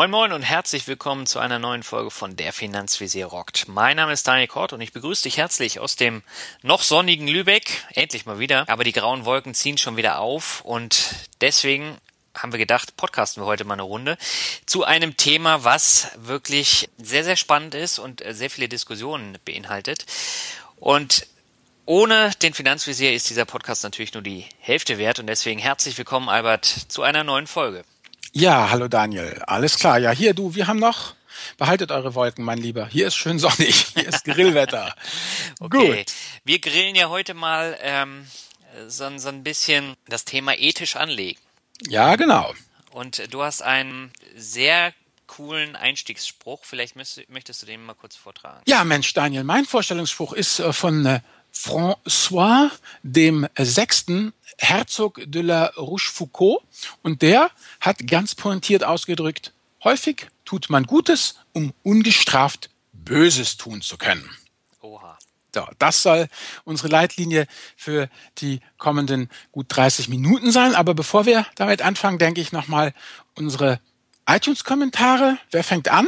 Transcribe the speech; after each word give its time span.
Moin 0.00 0.10
Moin 0.10 0.32
und 0.32 0.40
herzlich 0.40 0.88
willkommen 0.88 1.26
zu 1.26 1.40
einer 1.40 1.58
neuen 1.58 1.82
Folge 1.82 2.10
von 2.10 2.34
Der 2.34 2.54
Finanzvisier 2.54 3.26
rockt. 3.26 3.68
Mein 3.68 3.98
Name 3.98 4.14
ist 4.14 4.26
Daniel 4.26 4.48
Kort 4.48 4.72
und 4.72 4.80
ich 4.80 4.94
begrüße 4.94 5.24
dich 5.24 5.36
herzlich 5.36 5.78
aus 5.78 5.94
dem 5.94 6.22
noch 6.62 6.82
sonnigen 6.82 7.28
Lübeck. 7.28 7.84
Endlich 7.92 8.24
mal 8.24 8.38
wieder. 8.38 8.66
Aber 8.70 8.82
die 8.82 8.92
grauen 8.92 9.26
Wolken 9.26 9.52
ziehen 9.52 9.76
schon 9.76 9.98
wieder 9.98 10.18
auf 10.18 10.62
und 10.62 11.14
deswegen 11.42 11.98
haben 12.34 12.50
wir 12.50 12.58
gedacht, 12.58 12.96
podcasten 12.96 13.42
wir 13.42 13.46
heute 13.46 13.64
mal 13.64 13.74
eine 13.74 13.82
Runde 13.82 14.16
zu 14.64 14.84
einem 14.84 15.18
Thema, 15.18 15.64
was 15.64 16.08
wirklich 16.16 16.88
sehr, 16.96 17.22
sehr 17.22 17.36
spannend 17.36 17.74
ist 17.74 17.98
und 17.98 18.22
sehr 18.26 18.48
viele 18.48 18.70
Diskussionen 18.70 19.36
beinhaltet. 19.44 20.06
Und 20.76 21.26
ohne 21.84 22.30
den 22.40 22.54
Finanzvisier 22.54 23.12
ist 23.12 23.28
dieser 23.28 23.44
Podcast 23.44 23.84
natürlich 23.84 24.14
nur 24.14 24.22
die 24.22 24.46
Hälfte 24.60 24.96
wert 24.96 25.18
und 25.18 25.26
deswegen 25.26 25.60
herzlich 25.60 25.98
willkommen, 25.98 26.30
Albert, 26.30 26.64
zu 26.64 27.02
einer 27.02 27.22
neuen 27.22 27.46
Folge. 27.46 27.84
Ja, 28.32 28.70
hallo 28.70 28.86
Daniel. 28.86 29.42
Alles 29.46 29.76
klar. 29.76 29.98
Ja, 29.98 30.12
hier 30.12 30.34
du, 30.34 30.54
wir 30.54 30.68
haben 30.68 30.78
noch. 30.78 31.14
Behaltet 31.58 31.90
eure 31.90 32.14
Wolken, 32.14 32.44
mein 32.44 32.58
Lieber. 32.58 32.86
Hier 32.86 33.08
ist 33.08 33.16
schön 33.16 33.40
sonnig. 33.40 33.86
Hier 33.94 34.06
ist 34.06 34.24
Grillwetter. 34.24 34.94
okay. 35.60 35.98
Gut. 35.98 36.12
Wir 36.44 36.60
grillen 36.60 36.94
ja 36.94 37.08
heute 37.08 37.34
mal 37.34 37.76
ähm, 37.82 38.26
so, 38.86 39.10
so 39.18 39.28
ein 39.30 39.42
bisschen 39.42 39.96
das 40.06 40.24
Thema 40.24 40.56
ethisch 40.56 40.94
anlegen. 40.94 41.40
Ja, 41.88 42.14
genau. 42.14 42.54
Und 42.92 43.32
du 43.32 43.42
hast 43.42 43.62
einen 43.62 44.12
sehr 44.36 44.92
coolen 45.26 45.74
Einstiegsspruch. 45.74 46.60
Vielleicht 46.62 46.94
möchtest 46.94 47.62
du 47.62 47.66
den 47.66 47.84
mal 47.84 47.94
kurz 47.94 48.14
vortragen. 48.14 48.62
Ja, 48.66 48.84
Mensch, 48.84 49.12
Daniel, 49.12 49.42
mein 49.42 49.64
Vorstellungsspruch 49.64 50.34
ist 50.34 50.60
äh, 50.60 50.72
von 50.72 51.04
äh, 51.04 51.20
François 51.52 52.70
dem 53.02 53.46
Sechsten 53.58 54.32
Herzog 54.58 55.20
de 55.26 55.42
la 55.42 55.66
Rochefoucauld 55.76 56.62
und 57.02 57.22
der 57.22 57.50
hat 57.80 58.06
ganz 58.06 58.34
pointiert 58.34 58.84
ausgedrückt, 58.84 59.52
häufig 59.82 60.26
tut 60.44 60.68
man 60.68 60.84
Gutes, 60.84 61.36
um 61.52 61.72
ungestraft 61.82 62.70
Böses 62.92 63.56
tun 63.56 63.80
zu 63.80 63.96
können. 63.96 64.28
Oha. 64.80 65.18
So, 65.54 65.66
das 65.78 66.02
soll 66.02 66.28
unsere 66.64 66.88
Leitlinie 66.88 67.46
für 67.76 68.08
die 68.38 68.60
kommenden 68.78 69.28
gut 69.50 69.66
30 69.68 70.08
Minuten 70.08 70.52
sein. 70.52 70.74
Aber 70.74 70.94
bevor 70.94 71.26
wir 71.26 71.46
damit 71.56 71.82
anfangen, 71.82 72.18
denke 72.18 72.40
ich 72.40 72.52
nochmal 72.52 72.94
unsere 73.34 73.80
iTunes-Kommentare. 74.26 75.38
Wer 75.50 75.64
fängt 75.64 75.88
an? 75.88 76.06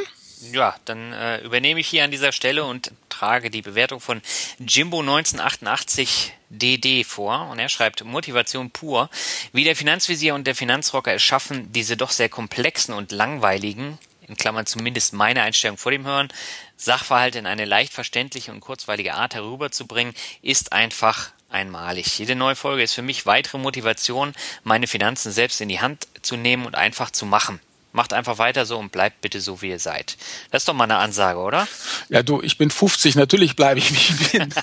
Ja, 0.50 0.74
dann 0.86 1.12
äh, 1.12 1.38
übernehme 1.38 1.78
ich 1.78 1.86
hier 1.86 2.02
an 2.02 2.10
dieser 2.10 2.32
Stelle 2.32 2.64
und 2.64 2.90
trage 3.08 3.50
die 3.50 3.62
Bewertung 3.62 4.00
von 4.00 4.20
Jimbo 4.58 5.00
1988 5.00 6.32
DD 6.48 7.04
vor 7.04 7.48
und 7.48 7.58
er 7.60 7.68
schreibt 7.68 8.04
Motivation 8.04 8.70
pur. 8.70 9.08
Wie 9.52 9.62
der 9.62 9.76
Finanzvisier 9.76 10.34
und 10.34 10.46
der 10.46 10.56
Finanzrocker 10.56 11.14
es 11.14 11.22
schaffen, 11.22 11.72
diese 11.72 11.96
doch 11.96 12.10
sehr 12.10 12.28
komplexen 12.28 12.92
und 12.92 13.12
langweiligen, 13.12 13.98
in 14.26 14.36
Klammern 14.36 14.66
zumindest 14.66 15.12
meine 15.12 15.42
Einstellung 15.42 15.76
vor 15.76 15.92
dem 15.92 16.04
Hören, 16.04 16.32
Sachverhalte 16.76 17.38
in 17.38 17.46
eine 17.46 17.64
leicht 17.64 17.92
verständliche 17.92 18.50
und 18.50 18.60
kurzweilige 18.60 19.14
Art 19.14 19.34
herüberzubringen, 19.34 20.14
ist 20.42 20.72
einfach 20.72 21.30
einmalig. 21.50 22.18
Jede 22.18 22.34
neue 22.34 22.56
Folge 22.56 22.82
ist 22.82 22.94
für 22.94 23.02
mich 23.02 23.26
weitere 23.26 23.58
Motivation, 23.58 24.32
meine 24.64 24.88
Finanzen 24.88 25.30
selbst 25.30 25.60
in 25.60 25.68
die 25.68 25.80
Hand 25.80 26.08
zu 26.22 26.36
nehmen 26.36 26.66
und 26.66 26.74
einfach 26.74 27.10
zu 27.10 27.26
machen. 27.26 27.60
Macht 27.92 28.14
einfach 28.14 28.38
weiter 28.38 28.64
so 28.64 28.78
und 28.78 28.90
bleibt 28.90 29.20
bitte 29.20 29.40
so, 29.40 29.60
wie 29.60 29.68
ihr 29.68 29.78
seid. 29.78 30.16
Das 30.50 30.62
ist 30.62 30.68
doch 30.68 30.74
mal 30.74 30.84
eine 30.84 30.96
Ansage, 30.96 31.38
oder? 31.38 31.68
Ja, 32.08 32.22
du, 32.22 32.40
ich 32.40 32.56
bin 32.56 32.70
50, 32.70 33.16
natürlich 33.16 33.54
bleibe 33.54 33.80
ich, 33.80 33.92
wie 33.92 33.96
ich 33.96 34.32
bin. 34.32 34.54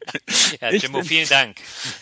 ja, 0.60 0.70
Jimbo, 0.70 0.98
bin, 0.98 1.06
vielen 1.06 1.28
Dank. 1.28 1.56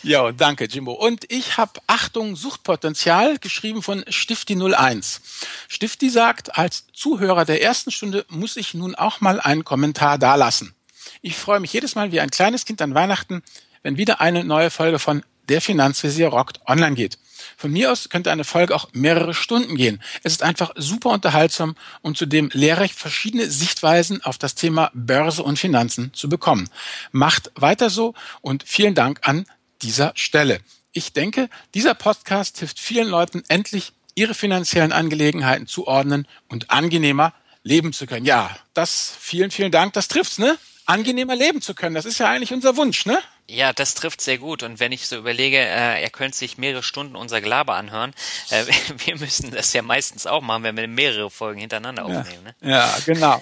Ja, 0.05 0.31
danke, 0.31 0.67
Jimbo. 0.67 0.93
Und 0.93 1.31
ich 1.31 1.57
habe 1.57 1.81
Achtung, 1.89 2.37
Suchtpotenzial, 2.37 3.39
geschrieben 3.39 3.83
von 3.83 4.05
Stifti01. 4.05 5.21
Stifti 5.69 6.09
sagt, 6.09 6.57
als 6.57 6.85
Zuhörer 6.93 7.45
der 7.45 7.63
ersten 7.63 7.91
Stunde 7.91 8.25
muss 8.29 8.57
ich 8.57 8.75
nun 8.75 8.95
auch 8.95 9.21
mal 9.21 9.41
einen 9.41 9.65
Kommentar 9.65 10.19
dalassen. 10.19 10.75
Ich 11.21 11.37
freue 11.37 11.61
mich 11.61 11.73
jedes 11.73 11.97
Mal 11.97 12.13
wie 12.13 12.21
ein 12.21 12.31
kleines 12.31 12.65
Kind 12.65 12.81
an 12.81 12.95
Weihnachten, 12.95 13.43
wenn 13.83 13.97
wieder 13.97 14.21
eine 14.21 14.45
neue 14.45 14.71
Folge 14.71 14.99
von 14.99 15.25
Der 15.49 15.61
Finanzvisier 15.61 16.29
rockt 16.29 16.61
online 16.67 16.95
geht. 16.95 17.19
Von 17.57 17.73
mir 17.73 17.93
aus 17.93 18.09
könnte 18.09 18.31
eine 18.31 18.45
Folge 18.45 18.75
auch 18.75 18.89
mehrere 18.93 19.35
Stunden 19.35 19.77
gehen. 19.77 20.03
Es 20.23 20.33
ist 20.33 20.43
einfach 20.43 20.73
super 20.77 21.11
unterhaltsam 21.11 21.77
und 22.03 22.17
zudem 22.17 22.51
lehrreich 22.53 22.95
verschiedene 22.95 23.49
Sichtweisen 23.51 24.23
auf 24.23 24.39
das 24.39 24.55
Thema 24.55 24.91
Börse 24.95 25.43
und 25.43 25.59
Finanzen 25.59 26.13
zu 26.13 26.29
bekommen. 26.29 26.69
Macht 27.13 27.53
weiter 27.55 27.91
so 27.91 28.15
und 28.41 28.65
vielen 28.67 28.95
Dank 28.95 29.21
an 29.23 29.47
dieser 29.83 30.13
Stelle. 30.15 30.61
Ich 30.93 31.13
denke, 31.13 31.49
dieser 31.75 31.95
Podcast 31.95 32.59
hilft 32.59 32.81
vielen 32.81 33.09
Leuten 33.09 33.43
endlich 33.49 33.93
ihre 34.15 34.35
finanziellen 34.35 34.93
Angelegenheiten 34.93 35.67
zu 35.67 35.87
ordnen 35.87 36.27
und 36.49 36.71
angenehmer 36.71 37.35
leben 37.63 37.93
zu 37.93 38.07
können. 38.07 38.25
Ja, 38.25 38.57
das, 38.75 39.13
vielen, 39.21 39.51
vielen 39.51 39.73
Dank. 39.73 39.93
Das 39.93 40.09
trifft's, 40.09 40.39
ne? 40.39 40.57
Angenehmer 40.87 41.35
leben 41.37 41.61
zu 41.61 41.75
können. 41.75 41.95
Das 41.95 42.05
ist 42.07 42.19
ja 42.19 42.31
eigentlich 42.31 42.53
unser 42.53 42.77
Wunsch, 42.77 43.07
ne? 43.07 43.19
Ja, 43.49 43.73
das 43.73 43.95
trifft 43.95 44.21
sehr 44.21 44.39
gut. 44.39 44.65
Und 44.65 44.81
wenn 44.81 44.91
ich 44.91 45.07
so 45.07 45.17
überlege, 45.17 45.59
äh, 45.59 46.03
er 46.03 46.11
könnte 46.11 46.37
sich 46.37 46.59
mehrere 46.59 46.83
Stunden 46.83 47.15
unser 47.15 47.41
Gelaber 47.41 47.77
anhören. 47.77 48.13
Äh, 48.51 48.65
wir 49.07 49.17
müssen 49.19 49.53
das 49.53 49.73
ja 49.73 49.83
meistens 49.83 50.27
auch 50.27 50.43
machen, 50.43 50.65
wenn 50.65 50.77
wir 50.77 50.89
mehrere 50.89 51.31
Folgen 51.31 51.61
hintereinander 51.61 52.05
aufnehmen. 52.07 52.45
Ne? 52.45 52.55
Ja, 52.61 52.93
genau. 53.07 53.41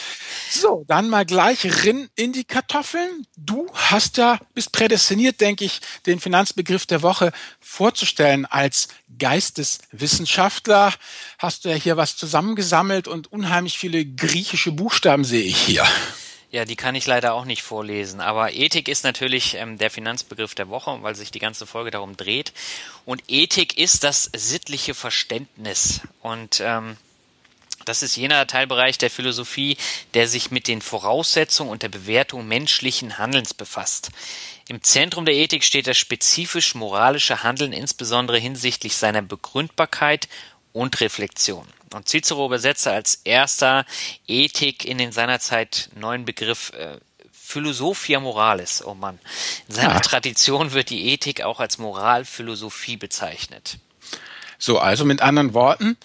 so, 0.50 0.84
dann 0.88 1.08
mal 1.08 1.24
gleich 1.24 1.84
rin 1.84 2.10
in 2.16 2.34
die 2.34 2.44
Kartoffeln. 2.44 3.26
Du 3.36 3.66
hast 3.72 4.18
ja, 4.18 4.38
bist 4.52 4.72
prädestiniert, 4.72 5.40
denke 5.40 5.64
ich, 5.64 5.80
den 6.04 6.20
Finanzbegriff 6.20 6.84
der 6.84 7.00
Woche 7.00 7.32
vorzustellen 7.60 8.44
als 8.44 8.88
Geisteswissenschaftler. 9.18 10.92
Hast 11.38 11.64
du 11.64 11.70
ja 11.70 11.76
hier 11.76 11.96
was 11.96 12.18
zusammengesammelt 12.18 13.08
und 13.08 13.32
unheimlich 13.32 13.78
viele 13.78 14.04
griechische 14.04 14.72
Buchstaben 14.72 15.24
sehe 15.24 15.44
ich 15.44 15.56
hier. 15.56 15.86
Ja, 16.52 16.64
die 16.64 16.76
kann 16.76 16.94
ich 16.94 17.06
leider 17.06 17.34
auch 17.34 17.44
nicht 17.44 17.62
vorlesen. 17.62 18.20
Aber 18.20 18.52
Ethik 18.52 18.88
ist 18.88 19.04
natürlich 19.04 19.54
ähm, 19.54 19.78
der 19.78 19.90
Finanzbegriff 19.90 20.54
der 20.54 20.68
Woche, 20.68 20.98
weil 21.02 21.14
sich 21.14 21.30
die 21.30 21.40
ganze 21.40 21.66
Folge 21.66 21.90
darum 21.90 22.16
dreht. 22.16 22.52
Und 23.04 23.24
Ethik 23.28 23.76
ist 23.76 24.04
das 24.04 24.30
sittliche 24.34 24.94
Verständnis. 24.94 26.00
Und 26.22 26.60
ähm, 26.64 26.96
das 27.84 28.02
ist 28.02 28.16
jener 28.16 28.46
Teilbereich 28.46 28.98
der 28.98 29.10
Philosophie, 29.10 29.76
der 30.14 30.28
sich 30.28 30.50
mit 30.50 30.66
den 30.68 30.82
Voraussetzungen 30.82 31.70
und 31.70 31.82
der 31.82 31.88
Bewertung 31.88 32.46
menschlichen 32.46 33.18
Handelns 33.18 33.54
befasst. 33.54 34.10
Im 34.68 34.82
Zentrum 34.82 35.24
der 35.24 35.34
Ethik 35.34 35.62
steht 35.62 35.86
das 35.86 35.96
spezifisch 35.96 36.74
moralische 36.74 37.44
Handeln, 37.44 37.72
insbesondere 37.72 38.38
hinsichtlich 38.38 38.96
seiner 38.96 39.22
Begründbarkeit 39.22 40.28
und 40.72 41.00
Reflexion. 41.00 41.66
Und 41.94 42.08
Cicero 42.08 42.46
übersetzte 42.46 42.90
als 42.90 43.20
erster 43.24 43.86
Ethik 44.26 44.84
in 44.84 44.98
den 44.98 45.12
seinerzeit 45.12 45.90
neuen 45.94 46.24
Begriff 46.24 46.72
äh, 46.72 46.98
Philosophia 47.32 48.18
Moralis. 48.18 48.84
Oh 48.84 48.94
Mann. 48.94 49.20
In 49.68 49.74
seiner 49.76 49.94
ja. 49.94 50.00
Tradition 50.00 50.72
wird 50.72 50.90
die 50.90 51.12
Ethik 51.12 51.42
auch 51.42 51.60
als 51.60 51.78
Moralphilosophie 51.78 52.96
bezeichnet. 52.96 53.78
So, 54.58 54.78
also 54.78 55.04
mit 55.04 55.20
anderen 55.20 55.54
Worten, 55.54 55.96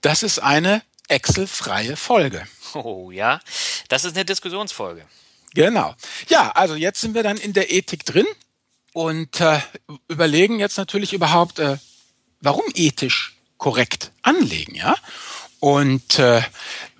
das 0.00 0.22
ist 0.22 0.40
eine 0.40 0.82
Excel-freie 1.08 1.96
Folge. 1.96 2.46
Oh 2.74 3.10
ja, 3.10 3.40
das 3.88 4.04
ist 4.04 4.14
eine 4.14 4.26
Diskussionsfolge. 4.26 5.06
Genau. 5.54 5.94
Ja, 6.28 6.50
also 6.50 6.74
jetzt 6.74 7.00
sind 7.00 7.14
wir 7.14 7.22
dann 7.22 7.38
in 7.38 7.54
der 7.54 7.70
Ethik 7.72 8.04
drin 8.04 8.26
und 8.92 9.40
äh, 9.40 9.60
überlegen 10.08 10.58
jetzt 10.58 10.76
natürlich 10.76 11.12
überhaupt, 11.12 11.58
äh, 11.60 11.78
warum 12.40 12.64
ethisch 12.74 13.37
korrekt 13.58 14.12
anlegen, 14.22 14.74
ja. 14.74 14.96
Und 15.60 16.18
äh, 16.18 16.42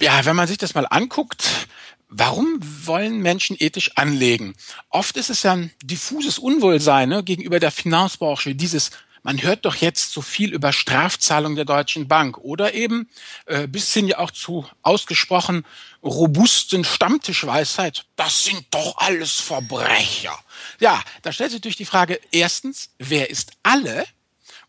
ja, 0.00 0.25
wenn 0.25 0.37
man 0.37 0.49
sich 0.49 0.58
das 0.58 0.75
mal 0.75 0.87
anguckt, 0.90 1.69
warum 2.08 2.58
wollen 2.84 3.20
Menschen 3.20 3.56
ethisch 3.58 3.93
anlegen? 3.96 4.55
Oft 4.90 5.16
ist 5.16 5.31
es 5.31 5.44
ja 5.44 5.52
ein 5.52 5.72
diffuses 5.82 6.38
Unwohlsein 6.38 7.08
ne, 7.08 7.22
gegenüber 7.22 7.60
der 7.60 7.70
Finanzbranche, 7.70 8.55
dieses 8.55 8.90
man 9.22 9.43
hört 9.43 9.64
doch 9.64 9.76
jetzt 9.76 10.12
so 10.12 10.22
viel 10.22 10.55
über 10.55 10.72
Strafzahlung 10.72 11.55
der 11.55 11.64
Deutschen 11.64 12.08
Bank 12.08 12.38
oder 12.38 12.75
eben 12.75 13.10
äh, 13.46 13.66
bis 13.66 13.93
hin 13.93 14.06
ja 14.06 14.19
auch 14.19 14.31
zu 14.31 14.66
ausgesprochen 14.82 15.66
robusten 16.02 16.84
Stammtischweisheit. 16.84 18.06
Das 18.16 18.44
sind 18.44 18.64
doch 18.70 18.96
alles 18.96 19.40
Verbrecher. 19.40 20.38
Ja, 20.81 21.02
da 21.22 21.32
stellt 21.32 21.50
sich 21.50 21.58
natürlich 21.58 21.76
die 21.76 21.84
Frage, 21.84 22.20
erstens, 22.31 22.90
wer 22.99 23.28
ist 23.28 23.52
alle? 23.62 24.06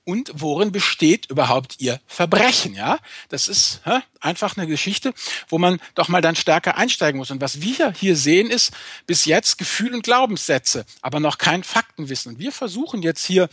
Und 0.09 0.31
worin 0.33 0.71
besteht 0.71 1.29
überhaupt 1.29 1.75
ihr 1.77 2.01
Verbrechen, 2.07 2.73
ja? 2.73 2.97
Das 3.29 3.47
ist 3.47 3.81
hä, 3.85 4.00
einfach 4.19 4.57
eine 4.57 4.65
Geschichte, 4.65 5.13
wo 5.50 5.59
man 5.59 5.79
doch 5.94 6.07
mal 6.07 6.21
dann 6.21 6.35
stärker 6.35 6.77
einsteigen 6.77 7.19
muss. 7.19 7.29
Und 7.29 7.41
was 7.41 7.61
wir 7.61 7.91
hier 7.91 8.15
sehen, 8.15 8.50
ist 8.50 8.71
bis 9.06 9.25
jetzt 9.25 9.59
Gefühl 9.59 9.94
und 9.94 10.01
Glaubenssätze, 10.01 10.83
aber 11.03 11.19
noch 11.19 11.38
kein 11.38 11.63
Faktenwissen. 11.63 12.33
Und 12.33 12.39
wir 12.39 12.51
versuchen 12.51 13.03
jetzt 13.03 13.23
hier 13.23 13.50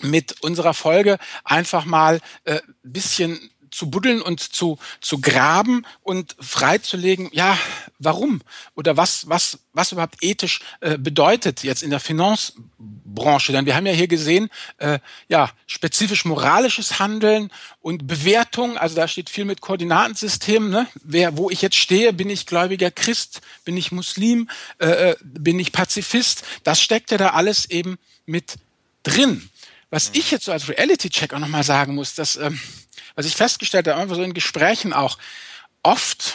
mit 0.00 0.40
unserer 0.40 0.72
Folge 0.72 1.18
einfach 1.42 1.84
mal 1.84 2.20
äh, 2.44 2.60
bisschen 2.84 3.50
zu 3.70 3.90
buddeln 3.90 4.22
und 4.22 4.40
zu, 4.40 4.78
zu 5.00 5.20
graben 5.20 5.84
und 6.02 6.36
freizulegen, 6.40 7.28
ja, 7.32 7.58
warum? 7.98 8.40
Oder 8.74 8.96
was, 8.96 9.28
was, 9.28 9.58
was 9.72 9.92
überhaupt 9.92 10.22
ethisch 10.22 10.60
äh, 10.80 10.98
bedeutet 10.98 11.62
jetzt 11.62 11.82
in 11.82 11.90
der 11.90 12.00
Finanzbranche. 12.00 13.52
Denn 13.52 13.66
wir 13.66 13.76
haben 13.76 13.86
ja 13.86 13.92
hier 13.92 14.08
gesehen, 14.08 14.50
äh, 14.78 14.98
ja, 15.28 15.50
spezifisch 15.66 16.24
moralisches 16.24 16.98
Handeln 16.98 17.50
und 17.80 18.06
Bewertung, 18.06 18.78
also 18.78 18.96
da 18.96 19.08
steht 19.08 19.30
viel 19.30 19.44
mit 19.44 19.60
Koordinatensystemen, 19.60 20.70
ne? 20.70 20.86
Wer, 21.02 21.36
wo 21.36 21.50
ich 21.50 21.62
jetzt 21.62 21.76
stehe, 21.76 22.12
bin 22.12 22.30
ich 22.30 22.46
gläubiger 22.46 22.90
Christ, 22.90 23.40
bin 23.64 23.76
ich 23.76 23.92
Muslim, 23.92 24.48
äh, 24.78 25.10
äh 25.10 25.16
bin 25.22 25.58
ich 25.58 25.72
Pazifist, 25.72 26.44
das 26.64 26.80
steckt 26.80 27.10
ja 27.10 27.18
da 27.18 27.30
alles 27.30 27.70
eben 27.70 27.98
mit 28.26 28.56
drin. 29.02 29.48
Was 29.90 30.10
ich 30.12 30.30
jetzt 30.30 30.44
so 30.44 30.52
als 30.52 30.68
Reality-Check 30.68 31.32
auch 31.32 31.38
nochmal 31.38 31.64
sagen 31.64 31.94
muss, 31.94 32.14
dass 32.14 32.36
ähm, 32.36 32.60
was 33.18 33.26
ich 33.26 33.34
festgestellt 33.34 33.88
habe, 33.88 34.00
einfach 34.00 34.14
so 34.14 34.22
in 34.22 34.32
Gesprächen 34.32 34.92
auch, 34.92 35.18
oft 35.82 36.34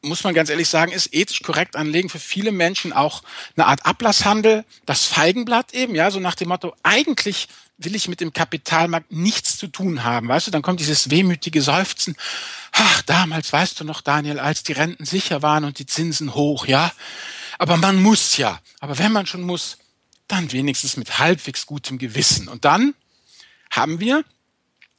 muss 0.00 0.24
man 0.24 0.32
ganz 0.32 0.48
ehrlich 0.48 0.70
sagen, 0.70 0.90
ist 0.90 1.12
ethisch 1.12 1.42
korrekt 1.42 1.76
anlegen 1.76 2.08
für 2.08 2.18
viele 2.18 2.52
Menschen 2.52 2.94
auch 2.94 3.22
eine 3.54 3.66
Art 3.66 3.84
Ablasshandel, 3.84 4.64
das 4.86 5.04
Feigenblatt 5.04 5.74
eben, 5.74 5.94
ja, 5.94 6.10
so 6.10 6.20
nach 6.20 6.34
dem 6.34 6.48
Motto, 6.48 6.74
eigentlich 6.82 7.48
will 7.76 7.94
ich 7.94 8.08
mit 8.08 8.22
dem 8.22 8.32
Kapitalmarkt 8.32 9.12
nichts 9.12 9.58
zu 9.58 9.66
tun 9.66 10.04
haben, 10.04 10.26
weißt 10.26 10.46
du, 10.46 10.50
dann 10.50 10.62
kommt 10.62 10.80
dieses 10.80 11.10
wehmütige 11.10 11.60
Seufzen, 11.60 12.16
ach, 12.72 13.02
damals, 13.02 13.52
weißt 13.52 13.78
du 13.80 13.84
noch, 13.84 14.00
Daniel, 14.00 14.38
als 14.38 14.62
die 14.62 14.72
Renten 14.72 15.04
sicher 15.04 15.42
waren 15.42 15.64
und 15.64 15.78
die 15.80 15.86
Zinsen 15.86 16.34
hoch, 16.34 16.64
ja, 16.66 16.92
aber 17.58 17.76
man 17.76 18.00
muss 18.02 18.38
ja, 18.38 18.58
aber 18.80 18.96
wenn 18.96 19.12
man 19.12 19.26
schon 19.26 19.42
muss, 19.42 19.76
dann 20.28 20.50
wenigstens 20.50 20.96
mit 20.96 21.18
halbwegs 21.18 21.66
gutem 21.66 21.98
Gewissen. 21.98 22.48
Und 22.48 22.64
dann 22.64 22.94
haben 23.70 24.00
wir 24.00 24.24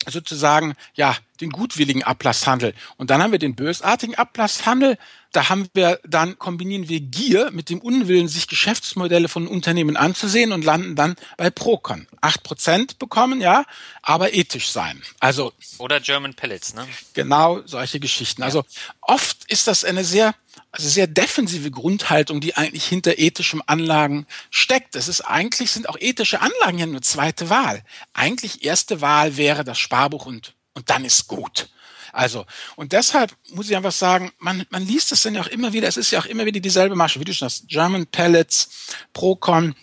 sozusagen 0.08 0.76
ja 0.96 1.16
den 1.42 1.50
gutwilligen 1.50 2.04
Ablasshandel. 2.04 2.74
Und 2.98 3.10
dann 3.10 3.22
haben 3.22 3.32
wir 3.32 3.40
den 3.40 3.56
bösartigen 3.56 4.16
Ablasshandel. 4.16 4.98
Da 5.34 5.50
haben 5.50 5.68
wir 5.74 6.00
dann 6.08 6.38
kombinieren 6.38 6.88
wir 6.88 7.02
Gier 7.02 7.52
mit 7.52 7.70
dem 7.70 7.82
Unwillen, 7.82 8.28
sich 8.28 8.48
Geschäftsmodelle 8.48 9.28
von 9.28 9.48
Unternehmen 9.48 9.98
anzusehen 9.98 10.52
und 10.52 10.64
landen 10.64 10.96
dann 10.96 11.16
bei 11.38 11.50
Procon. 11.50 12.08
Acht 12.22 12.44
Prozent 12.44 13.00
bekommen, 13.00 13.42
ja, 13.42 13.66
aber 14.02 14.34
ethisch 14.34 14.72
sein. 14.72 15.02
Also 15.20 15.52
oder 15.80 16.00
German 16.00 16.36
Pellets, 16.36 16.76
ne? 16.76 16.88
Genau 17.14 17.62
solche 17.66 18.00
Geschichten. 18.00 18.42
Ja. 18.42 18.46
Also 18.46 18.64
oft 19.02 19.52
ist 19.52 19.68
das 19.68 19.84
eine 19.84 20.04
sehr 20.04 20.36
also 20.72 20.88
sehr 20.90 21.08
defensive 21.08 21.72
Grundhaltung, 21.72 22.42
die 22.42 22.56
eigentlich 22.56 22.86
hinter 22.86 23.18
ethischem 23.18 23.62
Anlagen 23.66 24.28
steckt. 24.50 24.96
Das 24.96 25.08
ist 25.08 25.22
eigentlich, 25.22 25.72
sind 25.72 25.90
auch 25.90 25.98
ethische 26.00 26.42
Anlagen 26.42 26.80
ja 26.80 26.86
nur 26.86 27.02
zweite 27.02 27.50
Wahl. 27.50 27.84
Eigentlich 28.14 28.64
erste 28.64 29.02
Wahl 29.02 29.38
wäre 29.38 29.64
das 29.64 29.80
Sparbuch 29.80 30.26
und, 30.26 30.54
und 30.74 30.90
dann 30.90 31.06
ist 31.06 31.28
gut. 31.28 31.70
Also, 32.14 32.46
und 32.76 32.94
deshalb 32.94 33.36
muss 33.50 33.70
ich 33.70 33.76
einfach 33.76 33.92
sagen, 33.92 34.32
man, 34.38 34.66
man 34.70 34.86
liest 34.86 35.12
es 35.12 35.24
dann 35.24 35.34
ja 35.34 35.42
auch 35.42 35.48
immer 35.48 35.74
wieder, 35.74 35.88
es 35.88 35.98
ist 35.98 36.12
ja 36.12 36.20
auch 36.20 36.28
immer 36.28 36.46
wieder 36.46 36.60
dieselbe 36.60 36.96
Masche, 36.96 37.20
wie 37.20 37.26
du 37.26 37.34
schon 37.34 37.48
hast, 37.48 37.68
German 37.68 38.06
Pellets, 38.06 38.70
Procon, 39.14 39.76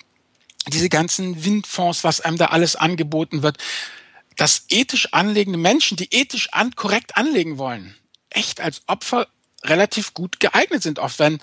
diese 0.68 0.88
ganzen 0.88 1.44
Windfonds, 1.44 2.04
was 2.04 2.20
einem 2.20 2.38
da 2.38 2.46
alles 2.46 2.76
angeboten 2.76 3.42
wird, 3.42 3.58
dass 4.36 4.64
ethisch 4.68 5.12
anlegende 5.12 5.58
Menschen, 5.58 5.96
die 5.96 6.08
ethisch 6.12 6.52
an, 6.52 6.76
korrekt 6.76 7.16
anlegen 7.16 7.58
wollen, 7.58 7.96
echt 8.30 8.60
als 8.60 8.82
Opfer 8.86 9.26
relativ 9.64 10.14
gut 10.14 10.38
geeignet 10.38 10.84
sind, 10.84 11.00
auch 11.00 11.18
wenn, 11.18 11.40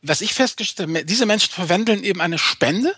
was 0.00 0.22
ich 0.22 0.32
festgestellt 0.32 0.88
habe, 0.88 1.04
diese 1.04 1.26
Menschen 1.26 1.52
verwandeln 1.52 2.02
eben 2.02 2.22
eine 2.22 2.38
Spende 2.38 2.96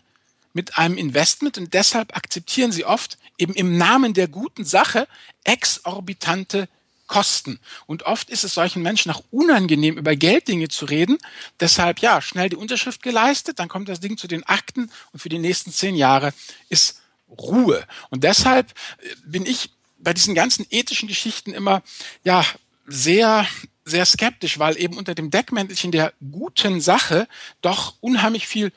mit 0.52 0.79
einem 0.79 0.96
Investment 0.96 1.58
und 1.58 1.75
deshalb 1.75 2.17
akzeptieren 2.17 2.70
sie 2.70 2.84
oft 2.84 3.19
eben 3.37 3.52
im 3.52 3.76
Namen 3.76 4.14
der 4.14 4.29
guten 4.29 4.64
Sache 4.64 5.08
exorbitante 5.43 6.69
Kosten. 7.06 7.61
Und 7.87 8.05
oft 8.05 8.31
ist 8.31 8.44
es 8.44 8.55
solchen 8.55 8.82
Menschen 8.82 9.11
auch 9.12 9.23
unangenehm, 9.31 9.99
über 9.99 10.17
Gelddinge 10.17 10.69
zu 10.69 10.87
reden. 10.87 11.19
Deshalb, 11.61 12.00
ja, 12.00 12.20
schnell 12.20 12.49
die 12.49 12.56
Unterschrift 12.56 13.03
geleistet, 13.03 13.58
dann 13.58 13.69
kommt 13.69 13.88
das 13.88 14.00
Ding 14.00 14.17
zu 14.17 14.26
den 14.26 14.44
Akten 14.44 14.91
und 15.12 15.20
für 15.20 15.29
die 15.29 15.38
nächsten 15.38 15.73
zehn 15.73 15.94
Jahre 15.94 16.32
ist 16.69 17.03
Ruhe. 17.29 17.85
Und 18.11 18.25
deshalb 18.25 18.70
äh, 18.99 19.14
bin 19.25 19.47
ich 19.47 19.70
bei 19.99 20.12
diesen 20.12 20.35
ganzen 20.35 20.67
ethischen 20.70 21.08
Geschichten 21.08 21.53
immer, 21.53 21.82
ja, 22.23 22.44
sehr 22.87 23.47
sehr 23.87 24.05
skeptisch, 24.05 24.58
weil 24.58 24.79
eben 24.79 24.99
unter 24.99 25.14
dem 25.14 25.31
Deckmäntelchen 25.31 25.93
der 25.93 26.12
guten 26.32 26.81
Sache 26.81 27.29
doch 27.62 27.94
unheimlich 28.00 28.47
viel 28.47 28.73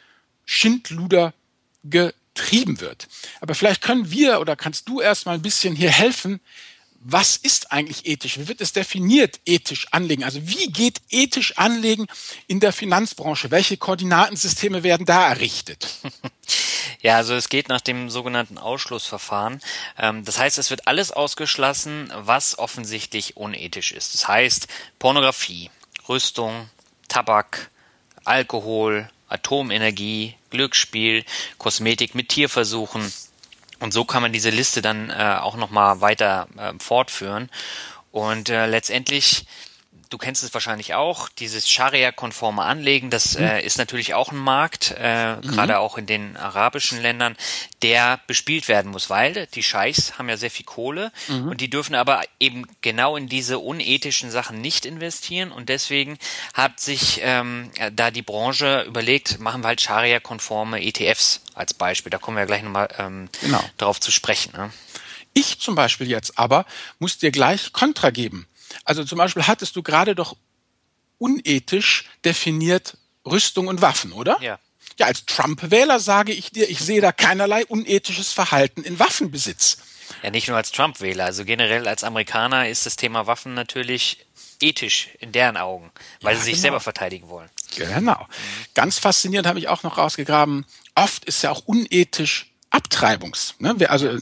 Schindluder 0.46 1.34
getrieben 1.84 2.80
wird. 2.80 3.08
Aber 3.42 3.56
vielleicht 3.56 3.82
können 3.82 4.12
wir 4.12 4.40
oder 4.40 4.56
kannst 4.56 4.88
du 4.88 5.02
erstmal 5.02 5.36
ein 5.36 5.42
bisschen 5.42 5.76
hier 5.76 5.90
helfen, 5.90 6.40
was 7.02 7.38
ist 7.38 7.72
eigentlich 7.72 8.06
ethisch? 8.06 8.38
Wie 8.38 8.48
wird 8.48 8.62
es 8.62 8.74
definiert, 8.74 9.40
ethisch 9.46 9.88
anlegen? 9.92 10.24
Also 10.24 10.46
wie 10.48 10.68
geht 10.68 11.02
ethisch 11.10 11.58
anlegen 11.58 12.08
in 12.48 12.60
der 12.60 12.74
Finanzbranche? 12.74 13.52
Welche 13.52 13.78
Koordinatensysteme 13.78 14.84
werden 14.84 15.06
da 15.06 15.28
errichtet? 15.30 15.88
Ja, 17.02 17.16
also 17.16 17.34
es 17.34 17.48
geht 17.48 17.70
nach 17.70 17.80
dem 17.80 18.10
sogenannten 18.10 18.58
Ausschlussverfahren. 18.58 19.62
Ähm, 19.98 20.26
das 20.26 20.38
heißt, 20.38 20.58
es 20.58 20.70
wird 20.70 20.88
alles 20.88 21.12
ausgeschlossen, 21.12 22.12
was 22.14 22.60
offensichtlich 22.60 23.38
unethisch 23.38 23.94
ist. 23.94 24.14
Das 24.14 24.28
heißt 24.28 24.68
Pornografie, 24.98 25.70
Rüstung, 26.10 26.70
Tabak, 27.08 27.70
Alkohol, 28.26 29.10
Atomenergie, 29.30 30.36
Glücksspiel, 30.50 31.24
Kosmetik 31.58 32.16
mit 32.16 32.30
Tierversuchen. 32.30 33.14
Und 33.80 33.94
so 33.94 34.06
kann 34.06 34.22
man 34.22 34.34
diese 34.34 34.50
Liste 34.50 34.82
dann 34.82 35.10
äh, 35.10 35.38
auch 35.42 35.56
nochmal 35.56 36.02
weiter 36.02 36.48
äh, 36.58 36.74
fortführen. 36.80 37.50
Und 38.12 38.50
äh, 38.50 38.66
letztendlich 38.66 39.46
du 40.10 40.18
kennst 40.18 40.44
es 40.44 40.54
wahrscheinlich 40.54 40.96
auch, 40.96 41.30
dieses 41.30 41.70
Scharia-konforme 41.70 42.64
Anlegen, 42.64 43.10
das 43.10 43.38
mhm. 43.38 43.46
äh, 43.46 43.62
ist 43.62 43.78
natürlich 43.78 44.14
auch 44.14 44.32
ein 44.32 44.38
Markt, 44.38 44.96
äh, 44.98 45.36
mhm. 45.36 45.42
gerade 45.42 45.80
auch 45.80 45.98
in 45.98 46.08
den 46.08 46.36
arabischen 46.36 47.02
Ländern, 47.02 47.36
der 47.82 48.20
bespielt 48.28 48.68
werden 48.68 48.92
muss, 48.92 49.10
weil 49.10 49.48
die 49.54 49.64
Scheichs 49.64 50.18
haben 50.18 50.28
ja 50.28 50.38
sehr 50.38 50.52
viel 50.52 50.66
Kohle 50.66 51.12
mhm. 51.28 51.50
und 51.50 51.62
die 51.62 51.70
dürfen 51.70 51.96
aber 51.96 52.22
eben 52.40 52.66
genau 52.82 53.16
in 53.16 53.30
diese 53.30 53.60
unethischen 53.60 54.32
Sachen 54.32 54.62
nicht 54.62 54.86
investieren 54.86 55.52
und 55.52 55.70
deswegen 55.70 56.18
hat 56.54 56.80
sich 56.80 57.22
ähm, 57.24 57.72
da 57.94 58.12
die 58.12 58.24
Branche 58.24 58.84
überlegt, 58.88 59.40
machen 59.40 59.62
wir 59.62 59.68
halt 59.68 59.82
Scharia-konforme 59.82 60.84
ETFs 60.84 61.42
als 61.54 61.74
Beispiel. 61.74 62.10
Da 62.10 62.18
kommen 62.18 62.38
wir 62.38 62.42
ja 62.42 62.48
gleich 62.48 62.64
nochmal 62.64 62.90
ähm, 62.98 63.30
genau. 63.42 63.64
darauf 63.78 64.00
zu 64.00 64.12
sprechen. 64.12 64.54
Ne? 64.56 64.72
Ich 65.34 65.60
zum 65.60 65.76
Beispiel 65.76 66.10
jetzt 66.10 66.38
aber 66.38 66.66
muss 66.98 67.18
dir 67.18 67.32
gleich 67.32 67.72
Kontra 67.74 68.10
geben. 68.10 68.48
Also 68.84 69.04
zum 69.04 69.18
Beispiel 69.18 69.48
hattest 69.48 69.76
du 69.76 69.84
gerade 69.84 70.16
doch 70.16 70.36
unethisch 71.18 72.06
definiert 72.26 72.98
Rüstung 73.26 73.68
und 73.68 73.82
Waffen, 73.82 74.12
oder? 74.14 74.38
Ja. 74.42 74.60
Ja, 74.98 75.06
als 75.06 75.26
Trump-Wähler 75.26 76.00
sage 76.00 76.34
ich 76.34 76.52
dir, 76.52 76.70
ich 76.70 76.80
sehe 76.80 77.00
da 77.00 77.14
keinerlei 77.14 77.66
unethisches 77.66 78.34
Verhalten 78.34 78.84
in 78.84 79.00
Waffenbesitz. 79.00 79.78
Ja, 80.24 80.30
nicht 80.30 80.50
nur 80.50 80.58
als 80.58 80.72
Trump-Wähler, 80.72 81.24
also 81.24 81.46
generell 81.46 81.88
als 81.88 82.04
Amerikaner 82.04 82.68
ist 82.68 82.86
das 82.86 82.98
Thema 82.98 83.26
Waffen 83.26 83.54
natürlich 83.54 84.26
ethisch 84.62 85.10
in 85.20 85.32
deren 85.32 85.56
Augen, 85.56 85.92
weil 86.22 86.34
ja, 86.34 86.40
sie 86.40 86.46
sich 86.46 86.54
genau. 86.56 86.62
selber 86.62 86.80
verteidigen 86.82 87.30
wollen. 87.30 87.50
Genau. 87.78 88.28
Ganz 88.74 89.00
faszinierend 89.00 89.48
habe 89.48 89.60
ich 89.60 89.70
auch 89.70 89.84
noch 89.84 89.98
rausgegraben. 89.98 90.66
Oft 90.96 91.26
ist 91.26 91.44
ja 91.44 91.52
auch 91.52 91.62
unethisch 91.66 92.52
Abtreibungs. 92.72 93.56
Ne? 93.60 93.76
Also 93.90 94.18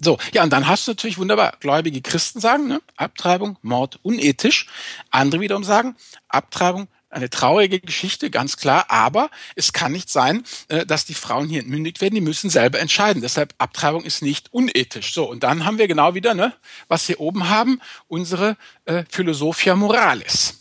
so, 0.00 0.18
ja, 0.32 0.44
und 0.44 0.52
dann 0.52 0.68
hast 0.68 0.86
du 0.86 0.92
natürlich 0.92 1.18
wunderbar 1.18 1.54
gläubige 1.60 2.00
Christen 2.00 2.40
sagen, 2.40 2.68
ne? 2.68 2.80
Abtreibung, 2.96 3.58
Mord, 3.62 3.98
unethisch. 4.02 4.66
Andere 5.10 5.40
wiederum 5.40 5.64
sagen, 5.64 5.96
Abtreibung, 6.28 6.88
eine 7.10 7.30
traurige 7.30 7.80
Geschichte, 7.80 8.30
ganz 8.30 8.56
klar, 8.56 8.86
aber 8.88 9.30
es 9.56 9.72
kann 9.72 9.92
nicht 9.92 10.10
sein, 10.10 10.44
äh, 10.68 10.84
dass 10.84 11.06
die 11.06 11.14
Frauen 11.14 11.48
hier 11.48 11.60
entmündigt 11.60 12.00
werden, 12.00 12.14
die 12.14 12.20
müssen 12.20 12.50
selber 12.50 12.78
entscheiden. 12.78 13.22
Deshalb 13.22 13.54
Abtreibung 13.58 14.04
ist 14.04 14.22
nicht 14.22 14.52
unethisch. 14.52 15.14
So, 15.14 15.28
und 15.28 15.42
dann 15.42 15.64
haben 15.64 15.78
wir 15.78 15.88
genau 15.88 16.14
wieder, 16.14 16.34
ne, 16.34 16.52
was 16.88 17.08
wir 17.08 17.20
oben 17.20 17.48
haben, 17.48 17.80
unsere 18.08 18.56
äh, 18.84 19.04
Philosophia 19.08 19.74
Moralis. 19.74 20.57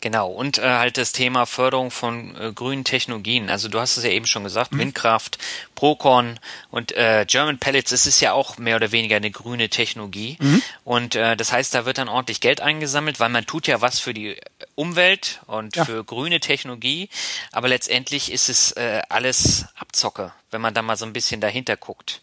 Genau, 0.00 0.28
und 0.30 0.58
äh, 0.58 0.62
halt 0.62 0.96
das 0.98 1.12
Thema 1.12 1.46
Förderung 1.46 1.90
von 1.90 2.36
äh, 2.36 2.52
grünen 2.52 2.84
Technologien. 2.84 3.48
Also 3.50 3.68
du 3.68 3.80
hast 3.80 3.96
es 3.96 4.04
ja 4.04 4.10
eben 4.10 4.26
schon 4.26 4.44
gesagt, 4.44 4.72
mhm. 4.72 4.80
Windkraft, 4.80 5.38
Procon 5.74 6.38
und 6.70 6.92
äh, 6.92 7.24
German 7.26 7.58
Pellets, 7.58 7.90
das 7.90 8.06
ist 8.06 8.20
ja 8.20 8.32
auch 8.32 8.58
mehr 8.58 8.76
oder 8.76 8.92
weniger 8.92 9.16
eine 9.16 9.30
grüne 9.30 9.68
Technologie. 9.68 10.36
Mhm. 10.40 10.62
Und 10.84 11.14
äh, 11.14 11.36
das 11.36 11.52
heißt, 11.52 11.74
da 11.74 11.86
wird 11.86 11.98
dann 11.98 12.08
ordentlich 12.08 12.40
Geld 12.40 12.60
eingesammelt, 12.60 13.20
weil 13.20 13.30
man 13.30 13.46
tut 13.46 13.66
ja 13.66 13.80
was 13.80 13.98
für 13.98 14.14
die 14.14 14.36
Umwelt 14.74 15.40
und 15.46 15.76
ja. 15.76 15.84
für 15.84 16.04
grüne 16.04 16.40
Technologie, 16.40 17.08
aber 17.52 17.68
letztendlich 17.68 18.32
ist 18.32 18.48
es 18.48 18.72
äh, 18.72 19.02
alles 19.08 19.66
Abzocke, 19.76 20.32
wenn 20.50 20.60
man 20.60 20.74
da 20.74 20.82
mal 20.82 20.96
so 20.96 21.06
ein 21.06 21.12
bisschen 21.12 21.40
dahinter 21.40 21.76
guckt. 21.76 22.22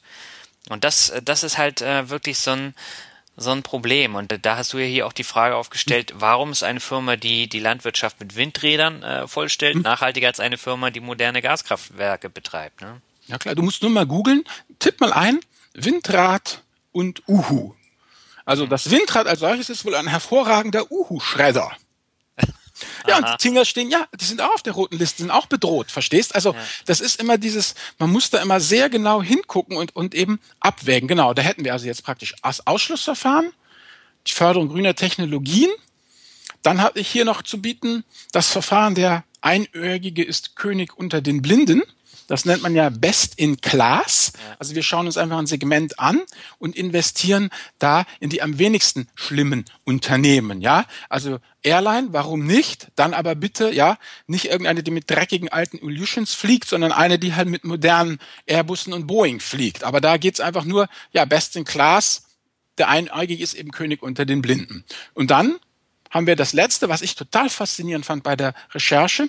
Und 0.70 0.84
das, 0.84 1.10
äh, 1.10 1.22
das 1.22 1.44
ist 1.44 1.58
halt 1.58 1.82
äh, 1.82 2.10
wirklich 2.10 2.40
so 2.40 2.52
ein 2.52 2.76
so 3.42 3.52
ein 3.52 3.64
Problem. 3.64 4.16
Und 4.16 4.34
da 4.46 4.58
hast 4.58 4.74
du 4.74 4.78
ja 4.78 4.86
hier 4.86 5.08
auch 5.08 5.14
die 5.14 5.24
Frage 5.24 5.56
aufgestellt, 5.56 6.14
warum 6.16 6.52
ist 6.52 6.64
eine 6.64 6.80
Firma, 6.80 7.16
die 7.16 7.48
die 7.48 7.60
Landwirtschaft 7.60 8.20
mit 8.20 8.36
Windrädern 8.36 9.04
äh, 9.04 9.28
vollstellt, 9.28 9.76
hm. 9.76 9.82
nachhaltiger 9.82 10.28
als 10.28 10.40
eine 10.40 10.58
Firma, 10.58 10.92
die 10.92 11.00
moderne 11.00 11.42
Gaskraftwerke 11.42 12.30
betreibt? 12.30 12.82
Ne? 12.82 13.02
Ja 13.28 13.38
klar, 13.38 13.56
du 13.56 13.62
musst 13.62 13.82
nur 13.82 13.92
mal 13.92 14.06
googeln, 14.06 14.44
tipp 14.80 15.00
mal 15.00 15.14
ein, 15.14 15.40
Windrad 15.74 16.64
und 16.92 17.24
Uhu. 17.28 17.74
Also 18.46 18.66
das 18.66 18.90
Windrad 18.90 19.28
als 19.28 19.40
solches 19.40 19.70
ist 19.70 19.86
wohl 19.86 19.96
ein 19.96 20.08
hervorragender 20.08 20.92
Uhu-Schredder. 20.92 21.72
Ja, 23.08 23.18
und 23.18 23.28
die 23.28 23.38
Tinger 23.38 23.66
stehen, 23.66 23.90
ja, 23.90 24.08
die 24.20 24.26
sind 24.26 24.42
auch 24.42 24.54
auf 24.54 24.64
der 24.64 24.74
roten 24.74 24.98
Liste, 24.98 25.22
sind 25.24 25.32
auch 25.32 25.46
bedroht, 25.46 25.92
verstehst? 25.92 26.36
Also, 26.36 26.54
ja. 26.54 26.60
das 26.86 27.02
ist 27.02 27.20
immer 27.20 27.38
dieses, 27.38 27.76
man 27.98 28.12
muss 28.12 28.30
da 28.30 28.42
immer 28.42 28.60
sehr 28.60 28.90
genau 28.90 29.22
hingucken 29.22 29.78
und, 29.78 29.96
und 29.96 30.16
eben 30.16 30.40
abwägen. 30.60 31.08
Genau, 31.08 31.34
da 31.34 31.42
hätten 31.42 31.64
wir 31.64 31.74
also 31.74 31.86
jetzt 31.86 32.04
praktisch 32.04 32.36
das 32.44 32.66
Ausschlussverfahren, 32.66 33.52
die 34.28 34.34
Förderung 34.34 34.70
grüner 34.70 34.96
Technologien. 34.96 35.70
Dann 36.62 36.82
habe 36.82 37.00
ich 37.00 37.08
hier 37.08 37.26
noch 37.26 37.42
zu 37.42 37.62
bieten 37.62 38.04
das 38.32 38.50
Verfahren 38.50 38.96
der 38.96 39.24
Einöhrige 39.42 40.24
ist 40.24 40.56
König 40.56 40.98
unter 40.98 41.22
den 41.22 41.42
Blinden. 41.42 41.82
Das 42.32 42.46
nennt 42.46 42.62
man 42.62 42.74
ja 42.76 42.90
Best 42.90 43.34
in 43.36 43.60
Class. 43.60 44.32
Also 44.58 44.74
wir 44.74 44.84
schauen 44.84 45.06
uns 45.06 45.18
einfach 45.18 45.38
ein 45.38 45.48
Segment 45.48 46.00
an 46.00 46.22
und 46.60 46.78
investieren 46.78 47.50
da 47.78 48.06
in 48.22 48.30
die 48.30 48.42
am 48.42 48.58
wenigsten 48.58 49.10
schlimmen 49.16 49.66
Unternehmen. 49.84 50.62
Ja, 50.62 50.86
also 51.10 51.40
Airline, 51.62 52.14
warum 52.14 52.46
nicht? 52.46 52.88
Dann 52.96 53.14
aber 53.14 53.36
bitte, 53.36 53.74
ja, 53.74 53.98
nicht 54.28 54.46
irgendeine, 54.46 54.82
die 54.82 54.92
mit 54.92 55.10
dreckigen 55.12 55.50
alten 55.50 55.78
Illusions 55.80 56.34
fliegt, 56.34 56.70
sondern 56.70 56.94
eine, 56.94 57.20
die 57.20 57.36
halt 57.36 57.50
mit 57.50 57.66
modernen 57.66 58.18
Airbussen 58.46 58.94
und 58.94 59.08
Boeing 59.08 59.42
fliegt. 59.42 59.84
Aber 59.84 60.00
da 60.00 60.16
geht's 60.16 60.40
einfach 60.40 60.64
nur, 60.64 60.88
ja, 61.12 61.26
Best 61.26 61.58
in 61.58 61.66
Class. 61.66 62.28
Der 62.78 62.88
Einäugige 62.88 63.44
ist 63.44 63.56
eben 63.56 63.72
König 63.72 64.02
unter 64.02 64.26
den 64.26 64.42
Blinden. 64.42 64.86
Und 65.14 65.32
dann 65.32 65.60
haben 66.10 66.28
wir 66.28 66.38
das 66.38 66.54
letzte, 66.54 66.88
was 66.88 67.02
ich 67.02 67.16
total 67.16 67.50
faszinierend 67.50 68.06
fand 68.06 68.24
bei 68.24 68.38
der 68.38 68.54
Recherche. 68.74 69.28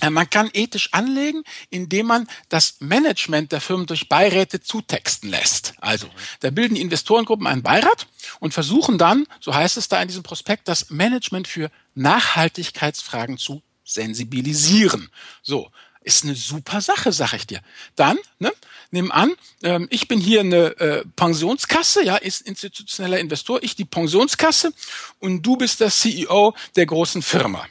Äh, 0.00 0.10
man 0.10 0.28
kann 0.28 0.50
ethisch 0.52 0.92
anlegen, 0.92 1.42
indem 1.70 2.06
man 2.06 2.28
das 2.48 2.76
Management 2.80 3.52
der 3.52 3.60
Firmen 3.60 3.86
durch 3.86 4.08
Beiräte 4.08 4.60
zutexten 4.60 5.30
lässt. 5.30 5.74
Also, 5.80 6.08
da 6.40 6.50
bilden 6.50 6.74
die 6.74 6.80
Investorengruppen 6.80 7.46
einen 7.46 7.62
Beirat 7.62 8.06
und 8.40 8.54
versuchen 8.54 8.98
dann, 8.98 9.26
so 9.40 9.54
heißt 9.54 9.76
es 9.76 9.88
da 9.88 10.00
in 10.00 10.08
diesem 10.08 10.22
Prospekt, 10.22 10.68
das 10.68 10.90
Management 10.90 11.48
für 11.48 11.70
Nachhaltigkeitsfragen 11.94 13.38
zu 13.38 13.62
sensibilisieren. 13.84 15.10
So, 15.42 15.70
ist 16.02 16.24
eine 16.24 16.34
super 16.34 16.80
Sache, 16.80 17.12
sag 17.12 17.34
ich 17.34 17.46
dir. 17.46 17.60
Dann, 17.94 18.18
ne, 18.38 18.52
nimm 18.90 19.12
an, 19.12 19.34
ähm, 19.62 19.86
ich 19.90 20.08
bin 20.08 20.18
hier 20.18 20.40
eine 20.40 20.78
äh, 20.78 21.04
Pensionskasse, 21.16 22.04
ja, 22.04 22.16
ist 22.16 22.40
institutioneller 22.42 23.18
Investor, 23.18 23.62
ich 23.62 23.76
die 23.76 23.84
Pensionskasse 23.84 24.72
und 25.18 25.42
du 25.42 25.56
bist 25.56 25.80
der 25.80 25.90
CEO 25.90 26.54
der 26.76 26.86
großen 26.86 27.22
Firma. 27.22 27.66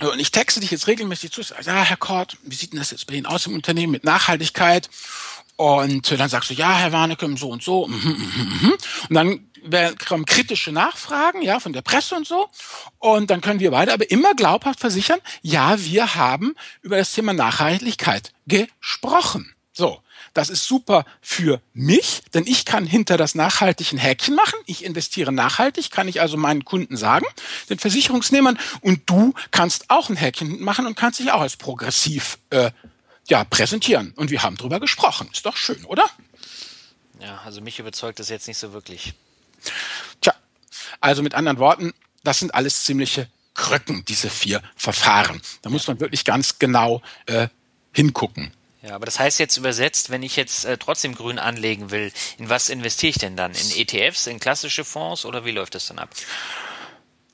Und 0.00 0.18
ich 0.18 0.32
texte 0.32 0.60
dich 0.60 0.70
jetzt 0.70 0.86
regelmäßig 0.86 1.30
zu, 1.30 1.42
ja, 1.42 1.82
Herr 1.82 1.96
Kort, 1.96 2.36
wie 2.42 2.54
sieht 2.54 2.72
denn 2.72 2.80
das 2.80 2.90
jetzt 2.90 3.06
bei 3.06 3.14
Ihnen 3.14 3.26
aus 3.26 3.46
im 3.46 3.54
Unternehmen 3.54 3.92
mit 3.92 4.04
Nachhaltigkeit? 4.04 4.90
Und 5.56 6.10
dann 6.10 6.28
sagst 6.28 6.50
du, 6.50 6.54
ja, 6.54 6.76
Herr 6.76 6.92
Warnecke, 6.92 7.32
so 7.36 7.50
und 7.50 7.62
so. 7.62 7.86
Mhm, 7.86 7.94
mhm, 7.96 8.58
mhm. 8.60 8.72
Und 9.08 9.14
dann 9.14 9.98
kommen 9.98 10.26
kritische 10.26 10.72
Nachfragen, 10.72 11.42
ja, 11.42 11.60
von 11.60 11.72
der 11.72 11.82
Presse 11.82 12.16
und 12.16 12.26
so. 12.26 12.48
Und 12.98 13.30
dann 13.30 13.40
können 13.40 13.60
wir 13.60 13.70
beide 13.70 13.92
aber 13.92 14.10
immer 14.10 14.34
glaubhaft 14.34 14.80
versichern, 14.80 15.20
ja, 15.42 15.80
wir 15.80 16.16
haben 16.16 16.54
über 16.82 16.96
das 16.96 17.12
Thema 17.12 17.32
Nachhaltigkeit 17.32 18.32
gesprochen. 18.46 19.54
So. 19.72 20.00
Das 20.34 20.50
ist 20.50 20.66
super 20.66 21.04
für 21.22 21.60
mich, 21.72 22.22
denn 22.34 22.44
ich 22.46 22.64
kann 22.64 22.84
hinter 22.84 23.16
das 23.16 23.34
nachhaltig 23.36 23.92
ein 23.92 23.98
Häkchen 23.98 24.34
machen. 24.34 24.58
Ich 24.66 24.84
investiere 24.84 25.32
nachhaltig, 25.32 25.90
kann 25.90 26.08
ich 26.08 26.20
also 26.20 26.36
meinen 26.36 26.64
Kunden 26.64 26.96
sagen, 26.96 27.24
den 27.70 27.78
Versicherungsnehmern. 27.78 28.58
Und 28.80 29.08
du 29.08 29.32
kannst 29.52 29.90
auch 29.90 30.10
ein 30.10 30.16
Häkchen 30.16 30.60
machen 30.60 30.86
und 30.86 30.96
kannst 30.96 31.20
dich 31.20 31.30
auch 31.30 31.40
als 31.40 31.56
progressiv 31.56 32.38
äh, 32.50 32.72
ja, 33.28 33.44
präsentieren. 33.44 34.12
Und 34.16 34.30
wir 34.30 34.42
haben 34.42 34.56
drüber 34.56 34.80
gesprochen. 34.80 35.30
Ist 35.32 35.46
doch 35.46 35.56
schön, 35.56 35.84
oder? 35.84 36.04
Ja, 37.20 37.40
also 37.44 37.60
mich 37.60 37.78
überzeugt 37.78 38.18
das 38.18 38.28
jetzt 38.28 38.48
nicht 38.48 38.58
so 38.58 38.72
wirklich. 38.72 39.14
Tja, 40.20 40.34
also 41.00 41.22
mit 41.22 41.34
anderen 41.34 41.58
Worten, 41.58 41.94
das 42.24 42.40
sind 42.40 42.54
alles 42.54 42.84
ziemliche 42.84 43.28
Kröcken, 43.54 44.04
diese 44.04 44.30
vier 44.30 44.62
Verfahren. 44.74 45.40
Da 45.62 45.70
muss 45.70 45.86
man 45.86 46.00
wirklich 46.00 46.24
ganz 46.24 46.58
genau 46.58 47.02
äh, 47.26 47.48
hingucken. 47.92 48.52
Ja, 48.84 48.94
aber 48.94 49.06
das 49.06 49.18
heißt 49.18 49.38
jetzt 49.38 49.56
übersetzt, 49.56 50.10
wenn 50.10 50.22
ich 50.22 50.36
jetzt 50.36 50.66
äh, 50.66 50.76
trotzdem 50.76 51.14
grün 51.14 51.38
anlegen 51.38 51.90
will, 51.90 52.12
in 52.36 52.50
was 52.50 52.68
investiere 52.68 53.10
ich 53.10 53.18
denn 53.18 53.34
dann? 53.34 53.52
In 53.52 53.70
ETFs, 53.70 54.26
in 54.26 54.38
klassische 54.38 54.84
Fonds 54.84 55.24
oder 55.24 55.46
wie 55.46 55.52
läuft 55.52 55.74
das 55.74 55.86
dann 55.86 55.98
ab? 55.98 56.10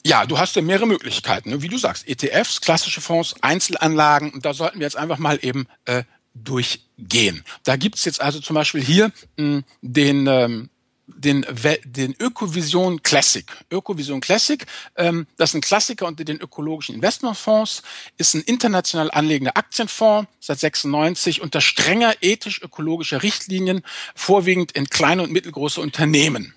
Ja, 0.06 0.26
du 0.26 0.38
hast 0.38 0.54
ja 0.54 0.62
mehrere 0.62 0.86
Möglichkeiten, 0.86 1.50
ne? 1.50 1.60
wie 1.60 1.68
du 1.68 1.76
sagst, 1.76 2.08
ETFs, 2.08 2.60
klassische 2.60 3.00
Fonds, 3.00 3.34
Einzelanlagen. 3.42 4.30
Und 4.32 4.44
da 4.46 4.54
sollten 4.54 4.78
wir 4.78 4.86
jetzt 4.86 4.96
einfach 4.96 5.18
mal 5.18 5.40
eben 5.42 5.66
äh, 5.86 6.04
durchgehen. 6.34 7.44
Da 7.64 7.74
gibt's 7.74 8.04
jetzt 8.04 8.20
also 8.20 8.38
zum 8.38 8.54
Beispiel 8.54 8.82
hier 8.82 9.06
mh, 9.36 9.56
hm, 9.56 9.64
den 9.82 10.26
ähm, 10.28 10.70
den, 11.16 11.46
den 11.84 12.14
Ökovision 12.18 13.02
Classic. 13.02 13.46
Ökovision 13.70 14.20
Classic, 14.20 14.64
ähm, 14.96 15.26
das 15.36 15.50
ist 15.50 15.54
ein 15.54 15.60
Klassiker 15.60 16.06
unter 16.06 16.24
den 16.24 16.40
ökologischen 16.40 16.94
Investmentfonds, 16.94 17.82
ist 18.18 18.34
ein 18.34 18.42
international 18.42 19.10
anlegender 19.10 19.56
Aktienfonds 19.56 20.30
seit 20.40 20.58
96 20.60 21.40
unter 21.40 21.60
strenger 21.60 22.14
ethisch-ökologischer 22.20 23.22
Richtlinien, 23.22 23.82
vorwiegend 24.14 24.72
in 24.72 24.88
kleine 24.88 25.22
und 25.22 25.32
mittelgroße 25.32 25.80
Unternehmen. 25.80 26.54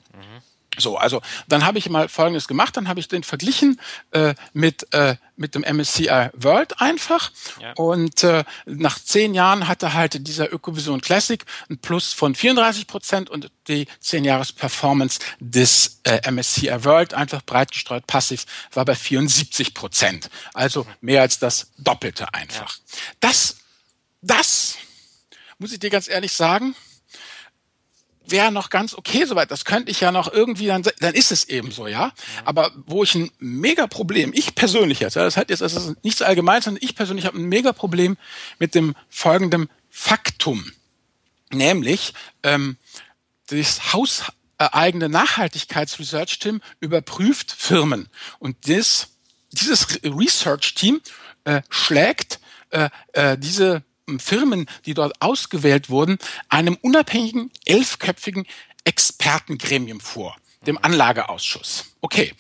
So, 0.77 0.97
also 0.97 1.21
dann 1.47 1.65
habe 1.65 1.77
ich 1.77 1.89
mal 1.89 2.09
Folgendes 2.09 2.47
gemacht, 2.47 2.77
dann 2.77 2.87
habe 2.87 2.99
ich 2.99 3.07
den 3.07 3.23
verglichen 3.23 3.79
äh, 4.11 4.35
mit 4.53 4.91
äh, 4.93 5.15
mit 5.35 5.55
dem 5.55 5.63
MSCI 5.63 6.29
World 6.33 6.79
einfach 6.79 7.31
ja. 7.59 7.73
und 7.73 8.23
äh, 8.23 8.43
nach 8.65 8.99
zehn 8.99 9.33
Jahren 9.33 9.67
hatte 9.67 9.93
halt 9.93 10.27
dieser 10.27 10.53
Ökovision 10.53 11.01
Classic 11.01 11.43
ein 11.69 11.79
Plus 11.79 12.13
von 12.13 12.35
34 12.35 12.87
Prozent 12.87 13.29
und 13.29 13.49
die 13.67 13.87
zehn 13.99 14.25
Jahres 14.25 14.51
Performance 14.51 15.19
des 15.39 16.01
äh, 16.03 16.29
MSCI 16.29 16.85
World 16.85 17.13
einfach 17.13 17.41
breit 17.41 17.71
gestreut 17.71 18.05
passiv 18.05 18.45
war 18.73 18.85
bei 18.85 18.95
74 18.95 19.73
Prozent, 19.73 20.29
also 20.53 20.85
mehr 21.01 21.21
als 21.21 21.39
das 21.39 21.71
Doppelte 21.77 22.33
einfach. 22.33 22.77
Ja. 22.77 22.83
Das, 23.19 23.57
das 24.21 24.75
muss 25.57 25.71
ich 25.71 25.79
dir 25.79 25.89
ganz 25.89 26.07
ehrlich 26.07 26.33
sagen 26.33 26.75
wäre 28.25 28.51
noch 28.51 28.69
ganz 28.69 28.93
okay 28.93 29.25
soweit. 29.25 29.51
Das 29.51 29.65
könnte 29.65 29.91
ich 29.91 29.99
ja 29.99 30.11
noch 30.11 30.31
irgendwie, 30.31 30.67
dann, 30.67 30.83
dann 30.99 31.13
ist 31.13 31.31
es 31.31 31.43
eben 31.45 31.71
so, 31.71 31.87
ja. 31.87 32.11
Aber 32.45 32.71
wo 32.85 33.03
ich 33.03 33.15
ein 33.15 33.31
mega 33.39 33.87
Problem, 33.87 34.31
ich 34.33 34.55
persönlich 34.55 34.99
jetzt, 34.99 35.15
ja, 35.15 35.23
das 35.23 35.37
hat 35.37 35.49
jetzt 35.49 35.61
das 35.61 35.73
ist 35.73 36.03
nichts 36.03 36.21
allgemein, 36.21 36.61
sondern 36.61 36.83
ich 36.83 36.95
persönlich 36.95 37.25
habe 37.25 37.37
ein 37.37 37.45
mega 37.45 37.73
Problem 37.73 38.17
mit 38.59 38.75
dem 38.75 38.95
folgenden 39.09 39.69
Faktum. 39.89 40.71
Nämlich, 41.51 42.13
ähm, 42.43 42.77
das 43.47 43.93
hauseigene 43.93 45.09
Nachhaltigkeitsresearch-Team 45.09 46.61
überprüft 46.79 47.51
Firmen. 47.51 48.09
Und 48.39 48.69
das, 48.69 49.09
dieses 49.51 49.99
Research-Team 50.03 51.01
äh, 51.43 51.61
schlägt 51.69 52.39
äh, 52.69 52.89
äh, 53.13 53.37
diese 53.37 53.83
Firmen, 54.17 54.67
die 54.86 54.93
dort 54.93 55.22
ausgewählt 55.22 55.89
wurden, 55.89 56.17
einem 56.50 56.77
unabhängigen, 56.81 57.51
elfköpfigen 57.65 58.45
Expertengremium 58.83 60.00
vor, 60.00 60.36
dem 60.65 60.77
Anlageausschuss. 60.77 61.86
Okay. 62.01 62.33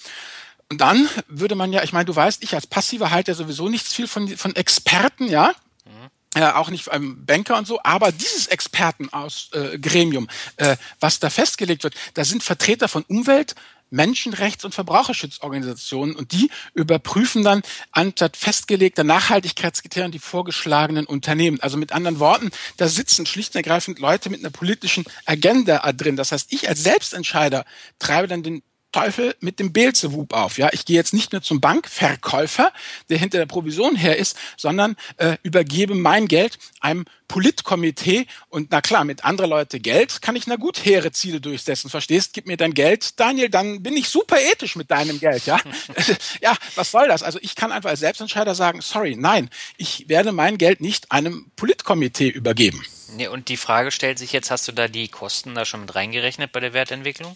Und 0.69 0.81
dann 0.81 1.07
würde 1.27 1.55
man 1.55 1.71
ja, 1.71 1.83
ich 1.83 1.93
meine, 1.93 2.05
du 2.05 2.15
weißt, 2.15 2.43
ich 2.43 2.55
als 2.55 2.67
Passiver 2.67 3.11
halte 3.11 3.31
ja 3.31 3.35
sowieso 3.35 3.69
nichts 3.69 3.93
viel 3.93 4.07
von, 4.07 4.27
von 4.37 4.55
Experten, 4.55 5.27
ja. 5.27 5.53
Mhm. 5.85 6.41
Äh, 6.41 6.51
auch 6.51 6.69
nicht 6.69 6.89
einem 6.89 7.25
Banker 7.25 7.57
und 7.57 7.67
so, 7.67 7.79
aber 7.83 8.11
dieses 8.11 8.47
Expertengremium, 8.47 10.27
äh, 10.57 10.71
äh, 10.71 10.77
was 10.99 11.19
da 11.19 11.29
festgelegt 11.29 11.83
wird, 11.83 11.93
da 12.15 12.25
sind 12.25 12.43
Vertreter 12.43 12.87
von 12.87 13.03
Umwelt, 13.03 13.55
Menschenrechts- 13.93 14.65
und 14.65 14.73
Verbraucherschutzorganisationen 14.73 16.15
und 16.15 16.31
die 16.31 16.49
überprüfen 16.73 17.43
dann 17.43 17.61
anstatt 17.91 18.35
festgelegter 18.35 19.03
Nachhaltigkeitskriterien 19.03 20.11
die 20.11 20.19
vorgeschlagenen 20.19 21.05
Unternehmen. 21.05 21.59
Also 21.61 21.77
mit 21.77 21.91
anderen 21.91 22.19
Worten, 22.19 22.51
da 22.77 22.87
sitzen 22.87 23.25
schlicht 23.25 23.53
und 23.53 23.59
ergreifend 23.59 23.99
Leute 23.99 24.29
mit 24.29 24.39
einer 24.41 24.49
politischen 24.49 25.05
Agenda 25.25 25.91
drin. 25.93 26.15
Das 26.15 26.31
heißt, 26.31 26.51
ich 26.51 26.67
als 26.67 26.83
Selbstentscheider 26.83 27.65
treibe 27.99 28.27
dann 28.27 28.43
den 28.43 28.63
Teufel 28.93 29.35
mit 29.41 29.59
dem 29.59 29.73
Beelzebub 29.73 30.33
auf. 30.33 30.57
Ja, 30.57 30.69
ich 30.71 30.85
gehe 30.85 30.95
jetzt 30.95 31.13
nicht 31.13 31.33
nur 31.33 31.41
zum 31.41 31.59
Bankverkäufer, 31.59 32.71
der 33.09 33.17
hinter 33.17 33.39
der 33.39 33.45
Provision 33.45 33.95
her 33.95 34.17
ist, 34.17 34.37
sondern 34.55 34.95
äh, 35.17 35.37
übergebe 35.43 35.95
mein 35.95 36.27
Geld 36.27 36.57
einem 36.79 37.05
Politkomitee 37.27 38.27
und 38.49 38.69
na 38.71 38.81
klar, 38.81 39.03
mit 39.05 39.25
anderer 39.25 39.47
Leute 39.47 39.79
Geld 39.79 40.21
kann 40.21 40.35
ich 40.35 40.45
na 40.45 40.55
gut 40.55 40.85
hehre 40.85 41.11
Ziele 41.11 41.41
durchsetzen. 41.41 41.89
Verstehst? 41.89 42.33
Gib 42.33 42.45
mir 42.45 42.57
dein 42.57 42.73
Geld, 42.73 43.19
Daniel, 43.19 43.49
dann 43.49 43.81
bin 43.81 43.97
ich 43.97 44.07
super 44.07 44.37
ethisch 44.39 44.75
mit 44.75 44.91
deinem 44.91 45.19
Geld, 45.19 45.45
ja? 45.47 45.59
ja, 46.41 46.55
was 46.75 46.91
soll 46.91 47.07
das? 47.07 47.23
Also 47.23 47.39
ich 47.41 47.55
kann 47.55 47.71
einfach 47.71 47.89
als 47.89 48.01
Selbstentscheider 48.01 48.53
sagen, 48.53 48.81
sorry, 48.81 49.15
nein, 49.17 49.49
ich 49.77 50.07
werde 50.09 50.31
mein 50.31 50.59
Geld 50.59 50.79
nicht 50.79 51.11
einem 51.11 51.47
Politkomitee 51.55 52.29
übergeben. 52.29 52.85
Nee, 53.15 53.27
und 53.27 53.49
die 53.49 53.57
Frage 53.57 53.91
stellt 53.91 54.19
sich 54.19 54.31
jetzt, 54.31 54.51
hast 54.51 54.67
du 54.67 54.71
da 54.71 54.87
die 54.87 55.07
Kosten 55.07 55.55
da 55.55 55.65
schon 55.65 55.81
mit 55.81 55.95
reingerechnet 55.95 56.51
bei 56.51 56.59
der 56.59 56.73
Wertentwicklung? 56.73 57.35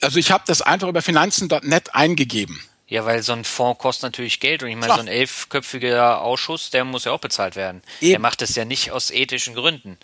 Also 0.00 0.18
ich 0.18 0.30
habe 0.30 0.44
das 0.46 0.62
einfach 0.62 0.88
über 0.88 1.02
finanzen.net 1.02 1.94
eingegeben. 1.94 2.60
Ja, 2.86 3.04
weil 3.04 3.22
so 3.22 3.32
ein 3.32 3.44
Fonds 3.44 3.78
kostet 3.80 4.04
natürlich 4.04 4.40
Geld 4.40 4.62
und 4.62 4.70
ich 4.70 4.76
meine, 4.76 4.94
so 4.94 5.00
ein 5.00 5.08
elfköpfiger 5.08 6.22
Ausschuss, 6.22 6.70
der 6.70 6.84
muss 6.84 7.04
ja 7.04 7.12
auch 7.12 7.20
bezahlt 7.20 7.54
werden. 7.54 7.82
Eben. 8.00 8.12
Der 8.12 8.18
macht 8.18 8.40
es 8.40 8.54
ja 8.54 8.64
nicht 8.64 8.92
aus 8.92 9.10
ethischen 9.10 9.54
Gründen. 9.54 9.98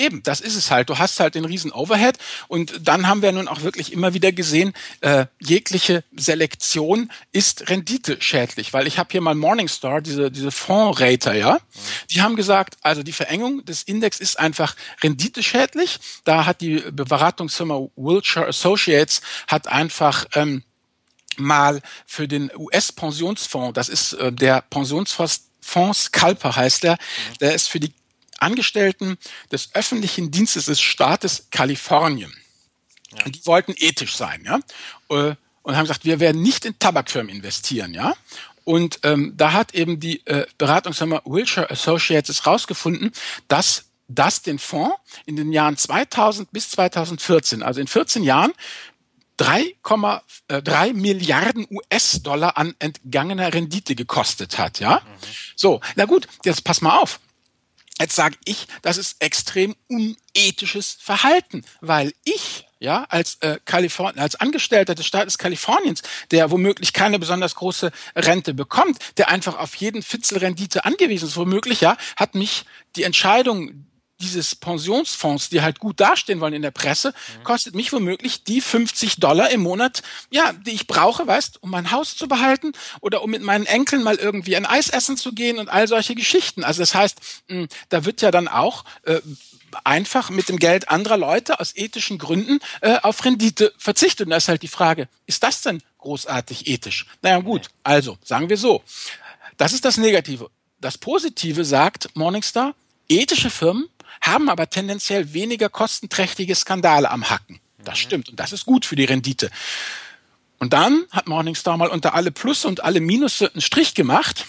Eben, 0.00 0.22
das 0.22 0.40
ist 0.40 0.56
es 0.56 0.70
halt. 0.70 0.88
Du 0.88 0.98
hast 0.98 1.20
halt 1.20 1.34
den 1.34 1.44
riesen 1.44 1.70
Overhead 1.70 2.18
und 2.48 2.88
dann 2.88 3.06
haben 3.06 3.22
wir 3.22 3.32
nun 3.32 3.46
auch 3.46 3.62
wirklich 3.62 3.92
immer 3.92 4.14
wieder 4.14 4.32
gesehen, 4.32 4.72
äh, 5.00 5.26
jegliche 5.38 6.02
Selektion 6.16 7.10
ist 7.32 7.68
renditeschädlich, 7.70 8.72
weil 8.72 8.86
ich 8.86 8.98
habe 8.98 9.10
hier 9.12 9.20
mal 9.20 9.34
Morningstar, 9.34 10.00
diese, 10.00 10.30
diese 10.30 10.50
Fondsrater, 10.50 11.34
ja, 11.34 11.58
die 12.10 12.22
haben 12.22 12.36
gesagt, 12.36 12.78
also 12.82 13.02
die 13.02 13.12
Verengung 13.12 13.64
des 13.64 13.82
Index 13.82 14.18
ist 14.20 14.38
einfach 14.38 14.74
renditeschädlich. 15.02 15.98
Da 16.24 16.46
hat 16.46 16.60
die 16.60 16.82
Beratungsfirma 16.90 17.88
Wilshire 17.96 18.48
Associates 18.48 19.20
hat 19.46 19.68
einfach 19.68 20.26
ähm, 20.34 20.62
mal 21.36 21.80
für 22.06 22.26
den 22.26 22.50
US-Pensionsfonds, 22.56 23.74
das 23.74 23.88
ist 23.88 24.14
äh, 24.14 24.32
der 24.32 24.62
Pensionsfonds 24.62 25.50
Fonds 25.62 26.10
Kalper 26.10 26.56
heißt 26.56 26.82
der, 26.82 26.96
der 27.40 27.54
ist 27.54 27.68
für 27.68 27.80
die 27.80 27.92
Angestellten 28.40 29.18
des 29.52 29.70
öffentlichen 29.74 30.30
Dienstes 30.30 30.66
des 30.66 30.80
Staates 30.80 31.46
Kalifornien. 31.50 32.32
Ja. 33.16 33.24
Und 33.24 33.36
die 33.36 33.46
wollten 33.46 33.74
ethisch 33.76 34.16
sein, 34.16 34.44
ja. 34.44 34.60
Äh, 35.08 35.34
und 35.62 35.76
haben 35.76 35.84
gesagt, 35.84 36.04
wir 36.04 36.20
werden 36.20 36.40
nicht 36.42 36.64
in 36.64 36.78
Tabakfirmen 36.78 37.34
investieren, 37.34 37.92
ja. 37.92 38.14
Und 38.64 39.00
ähm, 39.02 39.34
da 39.36 39.52
hat 39.52 39.74
eben 39.74 40.00
die 40.00 40.24
äh, 40.26 40.46
Beratungsfirma 40.58 41.22
Wilshire 41.24 41.70
Associates 41.70 42.46
rausgefunden, 42.46 43.12
dass 43.48 43.84
das 44.08 44.42
den 44.42 44.58
Fonds 44.58 44.96
in 45.26 45.36
den 45.36 45.52
Jahren 45.52 45.76
2000 45.76 46.50
bis 46.52 46.70
2014, 46.70 47.62
also 47.62 47.80
in 47.80 47.86
14 47.86 48.22
Jahren, 48.22 48.52
3,3 49.38 50.88
äh, 50.88 50.92
Milliarden 50.92 51.66
US-Dollar 51.70 52.58
an 52.58 52.74
entgangener 52.78 53.54
Rendite 53.54 53.94
gekostet 53.94 54.58
hat, 54.58 54.80
ja. 54.80 54.96
Mhm. 54.96 55.26
So, 55.56 55.80
na 55.96 56.04
gut, 56.04 56.28
jetzt 56.44 56.64
pass 56.64 56.82
mal 56.82 56.98
auf. 56.98 57.20
Jetzt 58.00 58.16
sage 58.16 58.36
ich, 58.46 58.66
das 58.80 58.96
ist 58.96 59.22
extrem 59.22 59.76
unethisches 59.88 60.96
Verhalten, 60.98 61.64
weil 61.82 62.14
ich 62.24 62.66
ja, 62.80 63.04
als 63.10 63.36
äh, 63.40 63.58
Kalifornien, 63.66 64.20
als 64.20 64.36
Angestellter 64.36 64.94
des 64.94 65.04
Staates 65.04 65.36
Kaliforniens, 65.36 66.02
der 66.30 66.50
womöglich 66.50 66.94
keine 66.94 67.18
besonders 67.18 67.54
große 67.54 67.92
Rente 68.16 68.54
bekommt, 68.54 68.96
der 69.18 69.28
einfach 69.28 69.58
auf 69.58 69.74
jeden 69.74 70.02
Fitzel 70.02 70.38
Rendite 70.38 70.86
angewiesen 70.86 71.28
ist, 71.28 71.36
womöglich, 71.36 71.82
ja, 71.82 71.98
hat 72.16 72.34
mich 72.34 72.64
die 72.96 73.02
Entscheidung, 73.02 73.84
dieses 74.20 74.54
Pensionsfonds, 74.54 75.48
die 75.48 75.62
halt 75.62 75.78
gut 75.78 76.00
dastehen 76.00 76.40
wollen 76.40 76.54
in 76.54 76.62
der 76.62 76.70
Presse, 76.70 77.14
kostet 77.42 77.74
mich 77.74 77.92
womöglich 77.92 78.44
die 78.44 78.60
50 78.60 79.16
Dollar 79.16 79.50
im 79.50 79.62
Monat, 79.62 80.02
ja, 80.30 80.52
die 80.52 80.72
ich 80.72 80.86
brauche, 80.86 81.26
weißt, 81.26 81.62
um 81.62 81.70
mein 81.70 81.90
Haus 81.90 82.16
zu 82.16 82.28
behalten 82.28 82.72
oder 83.00 83.22
um 83.22 83.30
mit 83.30 83.42
meinen 83.42 83.66
Enkeln 83.66 84.02
mal 84.02 84.16
irgendwie 84.16 84.56
ein 84.56 84.66
Eis 84.66 84.88
essen 84.88 85.16
zu 85.16 85.32
gehen 85.32 85.58
und 85.58 85.68
all 85.68 85.88
solche 85.88 86.14
Geschichten. 86.14 86.64
Also 86.64 86.80
das 86.80 86.94
heißt, 86.94 87.18
mh, 87.48 87.66
da 87.88 88.04
wird 88.04 88.22
ja 88.22 88.30
dann 88.30 88.48
auch 88.48 88.84
äh, 89.04 89.20
einfach 89.84 90.30
mit 90.30 90.48
dem 90.48 90.58
Geld 90.58 90.90
anderer 90.90 91.16
Leute 91.16 91.60
aus 91.60 91.76
ethischen 91.76 92.18
Gründen 92.18 92.58
äh, 92.80 92.98
auf 92.98 93.24
Rendite 93.24 93.72
verzichtet. 93.78 94.26
Und 94.26 94.30
da 94.30 94.36
ist 94.36 94.48
halt 94.48 94.62
die 94.62 94.68
Frage, 94.68 95.08
ist 95.26 95.42
das 95.42 95.62
denn 95.62 95.82
großartig 95.98 96.66
ethisch? 96.66 97.06
Naja 97.22 97.38
gut, 97.40 97.68
also 97.82 98.18
sagen 98.24 98.48
wir 98.48 98.56
so, 98.56 98.82
das 99.56 99.72
ist 99.72 99.84
das 99.84 99.96
Negative. 99.96 100.50
Das 100.80 100.96
Positive 100.96 101.64
sagt 101.64 102.08
Morningstar, 102.14 102.74
ethische 103.08 103.50
Firmen 103.50 103.88
haben 104.20 104.48
aber 104.48 104.70
tendenziell 104.70 105.32
weniger 105.32 105.68
kostenträchtige 105.68 106.54
Skandale 106.54 107.10
am 107.10 107.30
Hacken. 107.30 107.60
Das 107.78 107.98
mhm. 107.98 108.02
stimmt 108.02 108.28
und 108.28 108.40
das 108.40 108.52
ist 108.52 108.66
gut 108.66 108.84
für 108.84 108.96
die 108.96 109.04
Rendite. 109.04 109.50
Und 110.58 110.72
dann 110.72 111.06
hat 111.10 111.26
Morningstar 111.26 111.76
mal 111.76 111.88
unter 111.88 112.14
alle 112.14 112.30
Plus 112.30 112.64
und 112.64 112.84
alle 112.84 113.00
Minus 113.00 113.40
einen 113.42 113.62
Strich 113.62 113.94
gemacht 113.94 114.46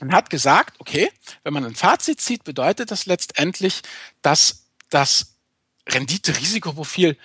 und 0.00 0.12
hat 0.12 0.30
gesagt, 0.30 0.80
okay, 0.80 1.10
wenn 1.42 1.52
man 1.52 1.64
ein 1.64 1.74
Fazit 1.74 2.20
zieht, 2.20 2.44
bedeutet 2.44 2.90
das 2.90 3.06
letztendlich, 3.06 3.82
dass 4.22 4.66
das 4.90 5.34
Rendite-Risikoprofil 5.88 7.18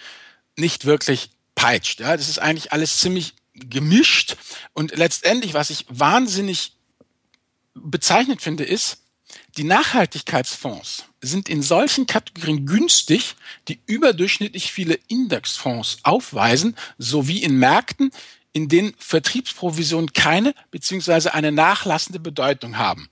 nicht 0.57 0.85
wirklich 0.85 1.29
peitscht. 1.55 1.99
Ja, 1.99 2.17
das 2.17 2.29
ist 2.29 2.39
eigentlich 2.39 2.71
alles 2.71 2.97
ziemlich 2.99 3.35
gemischt 3.53 4.37
und 4.73 4.97
letztendlich, 4.97 5.53
was 5.53 5.69
ich 5.69 5.85
wahnsinnig 5.89 6.73
bezeichnet 7.73 8.41
finde, 8.41 8.63
ist, 8.63 9.03
die 9.59 9.65
Nachhaltigkeitsfonds 9.65 11.03
sind 11.19 11.49
in 11.49 11.61
solchen 11.61 12.07
Kategorien 12.07 12.65
günstig, 12.65 13.35
die 13.67 13.81
überdurchschnittlich 13.87 14.71
viele 14.71 14.97
Indexfonds 15.09 15.97
aufweisen, 16.03 16.77
sowie 16.97 17.43
in 17.43 17.57
Märkten, 17.59 18.11
in 18.53 18.69
denen 18.69 18.93
Vertriebsprovisionen 18.97 20.13
keine 20.13 20.55
bzw. 20.71 21.31
eine 21.31 21.51
nachlassende 21.51 22.21
Bedeutung 22.21 22.77
haben. 22.77 23.09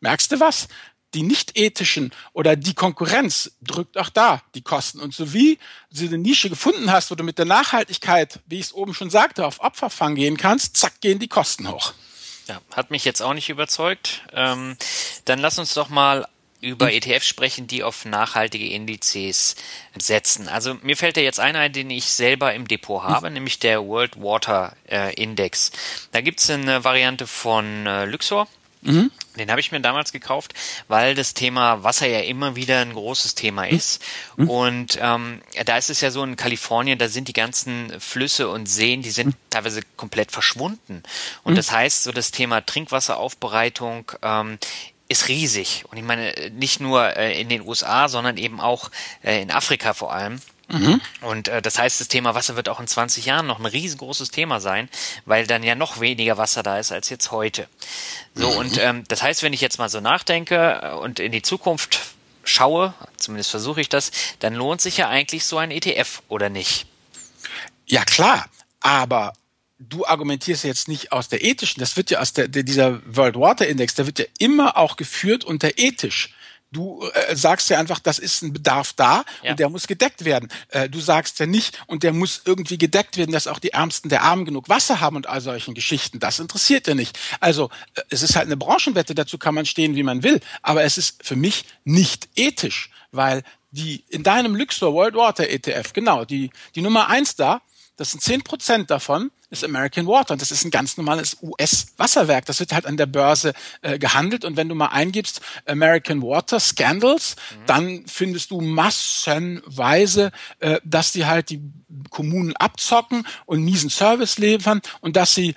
Merkst 0.00 0.30
du 0.30 0.40
was? 0.40 0.68
Die 1.14 1.22
nicht 1.22 1.58
ethischen 1.58 2.12
oder 2.34 2.54
die 2.54 2.74
Konkurrenz 2.74 3.52
drückt 3.62 3.96
auch 3.96 4.10
da 4.10 4.42
die 4.54 4.60
Kosten. 4.60 5.00
Und 5.00 5.14
so 5.14 5.32
wie 5.32 5.58
du 5.90 6.04
eine 6.04 6.18
Nische 6.18 6.50
gefunden 6.50 6.92
hast, 6.92 7.10
wo 7.10 7.14
du 7.14 7.24
mit 7.24 7.38
der 7.38 7.46
Nachhaltigkeit, 7.46 8.40
wie 8.44 8.56
ich 8.56 8.66
es 8.66 8.74
oben 8.74 8.92
schon 8.92 9.08
sagte, 9.08 9.46
auf 9.46 9.60
Opferfang 9.60 10.16
gehen 10.16 10.36
kannst, 10.36 10.76
zack, 10.76 11.00
gehen 11.00 11.18
die 11.18 11.28
Kosten 11.28 11.66
hoch. 11.66 11.94
Ja, 12.48 12.60
hat 12.72 12.90
mich 12.90 13.04
jetzt 13.04 13.20
auch 13.20 13.34
nicht 13.34 13.50
überzeugt. 13.50 14.22
Ähm, 14.32 14.76
dann 15.26 15.38
lass 15.38 15.58
uns 15.58 15.74
doch 15.74 15.88
mal 15.88 16.26
über 16.60 16.92
ETFs 16.92 17.26
sprechen, 17.26 17.66
die 17.66 17.82
auf 17.82 18.04
nachhaltige 18.04 18.68
Indizes 18.68 19.54
setzen. 19.96 20.48
Also 20.48 20.74
mir 20.82 20.96
fällt 20.96 21.16
da 21.16 21.20
jetzt 21.20 21.38
einer 21.38 21.60
ein, 21.60 21.72
den 21.72 21.90
ich 21.90 22.06
selber 22.06 22.52
im 22.54 22.66
Depot 22.66 23.02
habe, 23.02 23.30
nämlich 23.30 23.58
der 23.58 23.86
World 23.86 24.20
Water 24.20 24.74
äh, 24.88 25.14
Index. 25.14 25.70
Da 26.10 26.20
gibt's 26.20 26.50
eine 26.50 26.82
Variante 26.82 27.26
von 27.26 27.86
äh, 27.86 28.06
Luxor. 28.06 28.48
Mhm. 28.82 29.10
Den 29.36 29.50
habe 29.50 29.60
ich 29.60 29.72
mir 29.72 29.80
damals 29.80 30.12
gekauft, 30.12 30.54
weil 30.88 31.14
das 31.14 31.34
Thema 31.34 31.82
Wasser 31.82 32.06
ja 32.06 32.20
immer 32.20 32.56
wieder 32.56 32.80
ein 32.80 32.92
großes 32.92 33.34
Thema 33.34 33.66
mhm. 33.66 33.76
ist. 33.76 34.02
Mhm. 34.36 34.50
Und 34.50 34.98
ähm, 35.00 35.42
da 35.64 35.76
ist 35.76 35.90
es 35.90 36.00
ja 36.00 36.10
so 36.10 36.22
in 36.24 36.36
Kalifornien, 36.36 36.98
da 36.98 37.08
sind 37.08 37.28
die 37.28 37.32
ganzen 37.32 37.98
Flüsse 38.00 38.48
und 38.48 38.66
Seen, 38.66 39.02
die 39.02 39.10
sind 39.10 39.28
mhm. 39.28 39.34
teilweise 39.50 39.80
komplett 39.96 40.32
verschwunden. 40.32 41.02
Und 41.44 41.52
mhm. 41.52 41.56
das 41.56 41.72
heißt, 41.72 42.04
so 42.04 42.12
das 42.12 42.30
Thema 42.30 42.64
Trinkwasseraufbereitung 42.64 44.12
ähm, 44.22 44.58
ist 45.08 45.28
riesig. 45.28 45.84
Und 45.90 45.96
ich 45.96 46.04
meine, 46.04 46.32
nicht 46.52 46.80
nur 46.80 47.16
äh, 47.16 47.40
in 47.40 47.48
den 47.48 47.62
USA, 47.62 48.08
sondern 48.08 48.36
eben 48.36 48.60
auch 48.60 48.90
äh, 49.22 49.42
in 49.42 49.50
Afrika 49.50 49.94
vor 49.94 50.12
allem. 50.12 50.40
Mhm. 50.68 51.00
Und 51.22 51.48
äh, 51.48 51.62
das 51.62 51.78
heißt, 51.78 52.00
das 52.00 52.08
Thema 52.08 52.34
Wasser 52.34 52.56
wird 52.56 52.68
auch 52.68 52.78
in 52.78 52.86
20 52.86 53.24
Jahren 53.24 53.46
noch 53.46 53.58
ein 53.58 53.66
riesengroßes 53.66 54.30
Thema 54.30 54.60
sein, 54.60 54.88
weil 55.24 55.46
dann 55.46 55.62
ja 55.62 55.74
noch 55.74 56.00
weniger 56.00 56.36
Wasser 56.36 56.62
da 56.62 56.78
ist 56.78 56.92
als 56.92 57.08
jetzt 57.08 57.30
heute. 57.30 57.68
So, 58.34 58.50
mhm. 58.50 58.56
und 58.56 58.78
ähm, 58.78 59.04
das 59.08 59.22
heißt, 59.22 59.42
wenn 59.42 59.52
ich 59.52 59.62
jetzt 59.62 59.78
mal 59.78 59.88
so 59.88 60.00
nachdenke 60.00 60.80
äh, 60.82 60.90
und 60.92 61.20
in 61.20 61.32
die 61.32 61.42
Zukunft 61.42 62.00
schaue, 62.44 62.94
zumindest 63.16 63.50
versuche 63.50 63.80
ich 63.80 63.88
das, 63.88 64.10
dann 64.40 64.54
lohnt 64.54 64.80
sich 64.80 64.98
ja 64.98 65.08
eigentlich 65.08 65.44
so 65.44 65.56
ein 65.58 65.70
ETF, 65.70 66.22
oder 66.28 66.50
nicht? 66.50 66.86
Ja, 67.86 68.04
klar. 68.04 68.46
Aber 68.80 69.32
du 69.78 70.06
argumentierst 70.06 70.64
jetzt 70.64 70.88
nicht 70.88 71.12
aus 71.12 71.28
der 71.28 71.44
ethischen, 71.44 71.80
das 71.80 71.96
wird 71.96 72.10
ja 72.10 72.20
aus 72.20 72.32
der, 72.32 72.48
der 72.48 72.62
dieser 72.62 73.00
World 73.06 73.36
Water 73.36 73.66
Index, 73.66 73.94
der 73.94 74.06
wird 74.06 74.18
ja 74.18 74.24
immer 74.38 74.76
auch 74.76 74.96
geführt 74.96 75.44
unter 75.44 75.78
ethisch. 75.78 76.34
Du 76.70 77.08
äh, 77.14 77.34
sagst 77.34 77.70
ja 77.70 77.78
einfach, 77.78 77.98
das 77.98 78.18
ist 78.18 78.42
ein 78.42 78.52
Bedarf 78.52 78.92
da 78.92 79.24
ja. 79.42 79.50
und 79.50 79.58
der 79.58 79.70
muss 79.70 79.86
gedeckt 79.86 80.26
werden. 80.26 80.50
Äh, 80.68 80.90
du 80.90 81.00
sagst 81.00 81.38
ja 81.38 81.46
nicht, 81.46 81.82
und 81.86 82.02
der 82.02 82.12
muss 82.12 82.42
irgendwie 82.44 82.76
gedeckt 82.76 83.16
werden, 83.16 83.32
dass 83.32 83.46
auch 83.46 83.58
die 83.58 83.70
Ärmsten 83.70 84.10
der 84.10 84.22
Armen 84.22 84.44
genug 84.44 84.68
Wasser 84.68 85.00
haben 85.00 85.16
und 85.16 85.26
all 85.26 85.40
solchen 85.40 85.74
Geschichten. 85.74 86.18
Das 86.18 86.38
interessiert 86.38 86.86
ja 86.86 86.94
nicht. 86.94 87.18
Also 87.40 87.70
äh, 87.94 88.02
es 88.10 88.22
ist 88.22 88.36
halt 88.36 88.46
eine 88.46 88.58
Branchenwette, 88.58 89.14
dazu 89.14 89.38
kann 89.38 89.54
man 89.54 89.64
stehen, 89.64 89.96
wie 89.96 90.02
man 90.02 90.22
will. 90.22 90.40
Aber 90.60 90.82
es 90.82 90.98
ist 90.98 91.24
für 91.24 91.36
mich 91.36 91.64
nicht 91.84 92.28
ethisch, 92.36 92.90
weil 93.12 93.42
die 93.70 94.04
in 94.08 94.22
deinem 94.22 94.54
Luxor 94.54 94.92
World 94.92 95.14
Water 95.14 95.48
ETF, 95.48 95.94
genau, 95.94 96.26
die, 96.26 96.50
die 96.74 96.82
Nummer 96.82 97.08
eins 97.08 97.34
da, 97.34 97.62
das 97.96 98.10
sind 98.10 98.22
zehn 98.22 98.42
Prozent 98.42 98.90
davon, 98.90 99.30
ist 99.50 99.64
American 99.64 100.06
Water. 100.06 100.32
Und 100.32 100.42
das 100.42 100.50
ist 100.50 100.64
ein 100.64 100.70
ganz 100.70 100.96
normales 100.96 101.38
US-Wasserwerk. 101.42 102.44
Das 102.46 102.60
wird 102.60 102.72
halt 102.72 102.86
an 102.86 102.96
der 102.96 103.06
Börse 103.06 103.52
äh, 103.82 103.98
gehandelt. 103.98 104.44
Und 104.44 104.56
wenn 104.56 104.68
du 104.68 104.74
mal 104.74 104.88
eingibst 104.88 105.40
American 105.66 106.22
Water 106.22 106.60
Scandals, 106.60 107.36
mhm. 107.36 107.66
dann 107.66 108.04
findest 108.06 108.50
du 108.50 108.60
massenweise, 108.60 110.32
äh, 110.60 110.80
dass 110.84 111.12
die 111.12 111.26
halt 111.26 111.50
die 111.50 111.62
Kommunen 112.10 112.54
abzocken 112.56 113.26
und 113.46 113.64
miesen 113.64 113.90
Service 113.90 114.38
liefern 114.38 114.80
und 115.00 115.16
dass 115.16 115.34
sie 115.34 115.54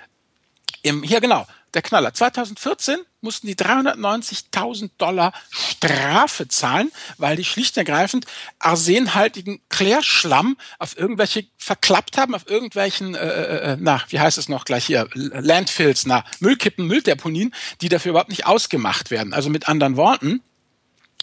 im, 0.82 1.02
hier 1.02 1.20
genau, 1.20 1.46
der 1.74 1.82
Knaller. 1.82 2.12
2014 2.12 2.98
mussten 3.20 3.46
die 3.46 3.54
390.000 3.54 4.90
Dollar 4.98 5.32
Strafe 5.50 6.48
zahlen, 6.48 6.90
weil 7.18 7.36
die 7.36 7.44
schlicht 7.44 7.76
und 7.76 7.88
ergreifend 7.88 8.26
arsenhaltigen 8.58 9.60
Klärschlamm 9.68 10.56
auf 10.78 10.96
irgendwelche 10.98 11.46
verklappt 11.56 12.18
haben, 12.18 12.34
auf 12.34 12.48
irgendwelchen, 12.48 13.14
äh, 13.14 13.18
äh, 13.18 13.72
äh, 13.72 13.76
na, 13.80 14.02
wie 14.08 14.20
heißt 14.20 14.38
es 14.38 14.48
noch 14.48 14.64
gleich 14.64 14.86
hier, 14.86 15.08
Landfills, 15.14 16.04
na, 16.06 16.24
Müllkippen, 16.40 16.86
Mülldeponien, 16.86 17.54
die 17.80 17.88
dafür 17.88 18.10
überhaupt 18.10 18.30
nicht 18.30 18.46
ausgemacht 18.46 19.10
werden. 19.10 19.32
Also 19.32 19.48
mit 19.48 19.68
anderen 19.68 19.96
Worten, 19.96 20.42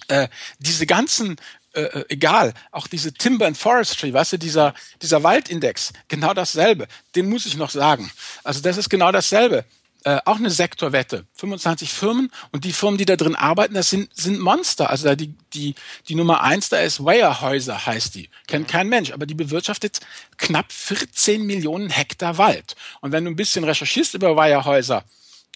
äh, 0.08 0.30
diese 0.60 0.86
ganzen 0.86 1.36
äh, 1.74 1.82
äh, 1.82 2.06
egal, 2.10 2.54
auch 2.72 2.88
diese 2.88 3.14
Timber 3.14 3.46
and 3.46 3.56
Forestry, 3.56 4.12
weißt 4.12 4.34
du, 4.34 4.38
dieser, 4.38 4.74
dieser 5.04 5.22
Waldindex, 5.22 5.94
genau 6.08 6.34
dasselbe, 6.34 6.88
den 7.16 7.30
muss 7.30 7.46
ich 7.46 7.58
noch 7.58 7.70
sagen. 7.70 8.10
Also 8.44 8.62
das 8.62 8.78
ist 8.78 8.90
genau 8.90 9.12
dasselbe 9.12 9.66
äh, 10.06 10.20
auch 10.26 10.38
eine 10.38 10.50
Sektorwette, 10.50 11.26
25 11.34 11.92
Firmen 11.92 12.32
und 12.52 12.64
die 12.64 12.72
Firmen, 12.72 12.98
die 12.98 13.06
da 13.06 13.16
drin 13.16 13.36
arbeiten, 13.36 13.74
das 13.74 13.90
sind, 13.90 14.16
sind 14.16 14.40
Monster. 14.40 14.90
Also 14.90 15.06
da 15.06 15.16
die, 15.16 15.34
die, 15.54 15.76
die 16.08 16.16
Nummer 16.16 16.42
eins 16.42 16.70
da 16.70 16.78
ist 16.78 17.04
Weyerhäuser, 17.04 17.86
heißt 17.86 18.16
die. 18.16 18.30
Kennt 18.48 18.68
kein 18.68 18.88
Mensch, 18.88 19.12
aber 19.12 19.26
die 19.26 19.34
bewirtschaftet 19.34 20.00
knapp 20.38 20.72
14 20.72 21.46
Millionen 21.46 21.90
Hektar 21.90 22.38
Wald. 22.38 22.76
Und 23.02 23.12
wenn 23.12 23.26
du 23.26 23.32
ein 23.32 23.36
bisschen 23.36 23.64
recherchierst 23.66 24.14
über 24.14 24.36
Weyerhäuser, 24.36 25.04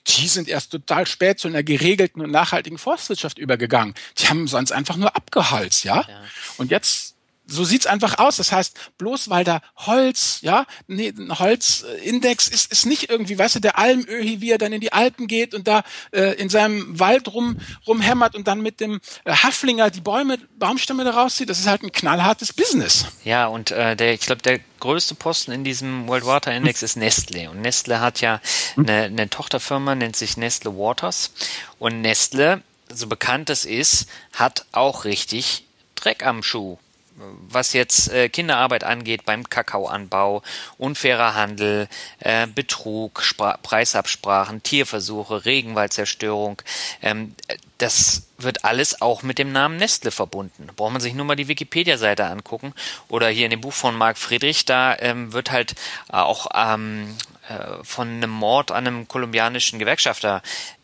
die 0.08 0.28
sind 0.28 0.50
erst 0.50 0.72
total 0.72 1.06
spät 1.08 1.40
zu 1.40 1.48
einer 1.48 1.64
geregelten 1.64 2.22
und 2.22 2.32
nachhaltigen 2.32 2.78
Forstwirtschaft 2.78 3.38
übergegangen. 3.38 3.94
Die 4.18 4.28
haben 4.28 4.48
sonst 4.48 4.72
einfach 4.72 4.98
nur 4.98 5.16
abgeholzt, 5.16 5.86
ja? 5.86 6.06
ja. 6.08 6.22
Und 6.58 6.72
jetzt 6.72 7.13
so 7.46 7.64
sieht's 7.64 7.86
einfach 7.86 8.20
aus. 8.20 8.38
Das 8.38 8.52
heißt, 8.52 8.98
bloß 8.98 9.30
weil 9.30 9.44
da 9.44 9.62
Holz, 9.76 10.40
ja, 10.42 10.66
nee, 10.88 11.10
ein 11.10 11.38
Holzindex 11.38 12.48
ist, 12.48 12.72
ist 12.72 12.86
nicht 12.86 13.10
irgendwie, 13.10 13.38
weißt 13.38 13.56
du, 13.56 13.60
der 13.60 13.78
Almöhi, 13.78 14.42
wie 14.42 14.52
er 14.52 14.58
dann 14.58 14.74
in 14.74 14.82
die 14.82 14.94
Alpen 14.94 15.28
geht 15.28 15.54
und 15.54 15.68
da 15.68 15.84
äh, 16.12 16.34
in 16.36 16.50
seinem 16.50 17.00
Wald 17.00 17.34
rum 17.34 17.58
rumhämmert 17.86 18.36
und 18.36 18.48
dann 18.48 18.62
mit 18.62 18.80
dem 18.80 19.02
äh, 19.26 19.34
Haflinger 19.34 19.90
die 19.90 20.02
Bäume, 20.02 20.38
Baumstämme 20.58 21.04
da 21.04 21.12
rauszieht. 21.12 21.50
Das 21.50 21.60
ist 21.60 21.68
halt 21.68 21.84
ein 21.84 21.92
knallhartes 21.92 22.54
Business. 22.54 23.06
Ja, 23.24 23.48
und 23.48 23.72
äh, 23.72 23.96
der, 23.96 24.14
ich 24.14 24.22
glaube, 24.22 24.42
der 24.42 24.60
größte 24.80 25.16
Posten 25.16 25.52
in 25.52 25.64
diesem 25.64 26.08
World 26.08 26.26
Water 26.26 26.54
Index 26.54 26.82
ist 26.82 26.96
Nestle. 26.96 27.50
Und 27.50 27.62
Nestle 27.62 28.00
hat 28.00 28.22
ja 28.22 28.42
hm. 28.76 28.86
eine, 28.86 29.04
eine 29.04 29.30
Tochterfirma, 29.30 29.96
nennt 29.96 30.16
sich 30.16 30.38
Nestle 30.38 30.78
Waters. 30.78 31.32
Und 31.80 32.02
Nestle, 32.02 32.62
so 32.94 33.08
bekannt 33.08 33.50
es 33.50 33.66
ist, 33.66 34.08
hat 34.34 34.66
auch 34.72 35.06
richtig 35.06 35.66
Dreck 35.96 36.26
am 36.26 36.44
Schuh 36.44 36.78
was 37.16 37.74
jetzt 37.74 38.12
äh, 38.12 38.30
Kinderarbeit 38.30 38.84
angeht 38.84 39.26
beim 39.26 39.48
Kakaoanbau, 39.48 40.42
unfairer 40.78 41.36
Handel, 41.36 41.88
äh, 42.20 42.48
Betrug, 42.48 43.22
Spra 43.22 43.58
Preisabsprachen, 43.62 44.64
Tierversuche, 44.64 45.46
Regenwaldzerstörung, 45.46 46.62
ähm, 47.02 47.36
das 47.78 48.28
wird 48.38 48.66
alles 48.66 49.02
auch 49.02 49.24
mit 49.24 49.40
dem 49.40 49.52
Namen 49.52 49.78
Nestle 49.78 50.12
verbunden. 50.12 50.68
Da 50.68 50.74
braucht 50.76 50.94
man 50.94 51.02
sich 51.02 51.14
nur 51.14 51.26
mal 51.26 51.36
die 51.36 51.48
Wikipedia-Seite 51.48 52.26
angucken 52.26 52.74
oder 53.10 53.28
hier 53.28 53.46
in 53.46 53.52
dem 53.52 53.62
Buch 53.62 53.74
von 53.74 53.96
Marc 53.96 54.18
Friedrich, 54.18 54.66
da 54.66 54.96
ähm, 55.00 55.34
wird 55.34 55.52
halt 55.52 55.76
auch 56.10 56.48
ähm, 56.54 57.16
äh, 57.50 57.84
von 57.84 58.08
einem 58.08 58.30
Mord 58.30 58.72
an 58.72 58.88
einem 58.88 59.08
kolumbianischen 59.08 59.80
Gewerkschafter 59.80 60.42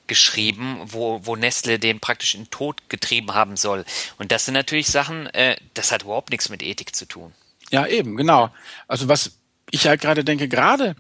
geschrieben, 0.10 0.82
wo, 0.84 1.22
wo 1.24 1.38
Nestle 1.38 1.80
den 1.80 2.02
praktisch 2.02 2.36
in 2.36 2.50
Tod 2.50 2.90
getrieben 2.90 3.34
haben 3.34 3.56
soll. 3.56 3.86
Und 4.18 4.34
das 4.34 4.44
sind 4.44 4.56
natürlich 4.56 4.88
Sachen, 4.88 5.28
äh, 5.28 5.56
das 5.74 5.94
hat 5.94 6.04
überhaupt 6.04 6.32
nichts 6.32 6.50
mit 6.50 6.62
Ethik 6.62 6.94
zu 6.94 7.06
tun. 7.06 7.34
Ja, 7.72 7.88
eben, 7.88 8.18
genau. 8.18 8.50
Also 8.90 9.08
was 9.08 9.38
ich 9.72 9.88
halt 9.88 10.02
gerade 10.02 10.26
denke, 10.26 10.50
gerade 10.50 10.96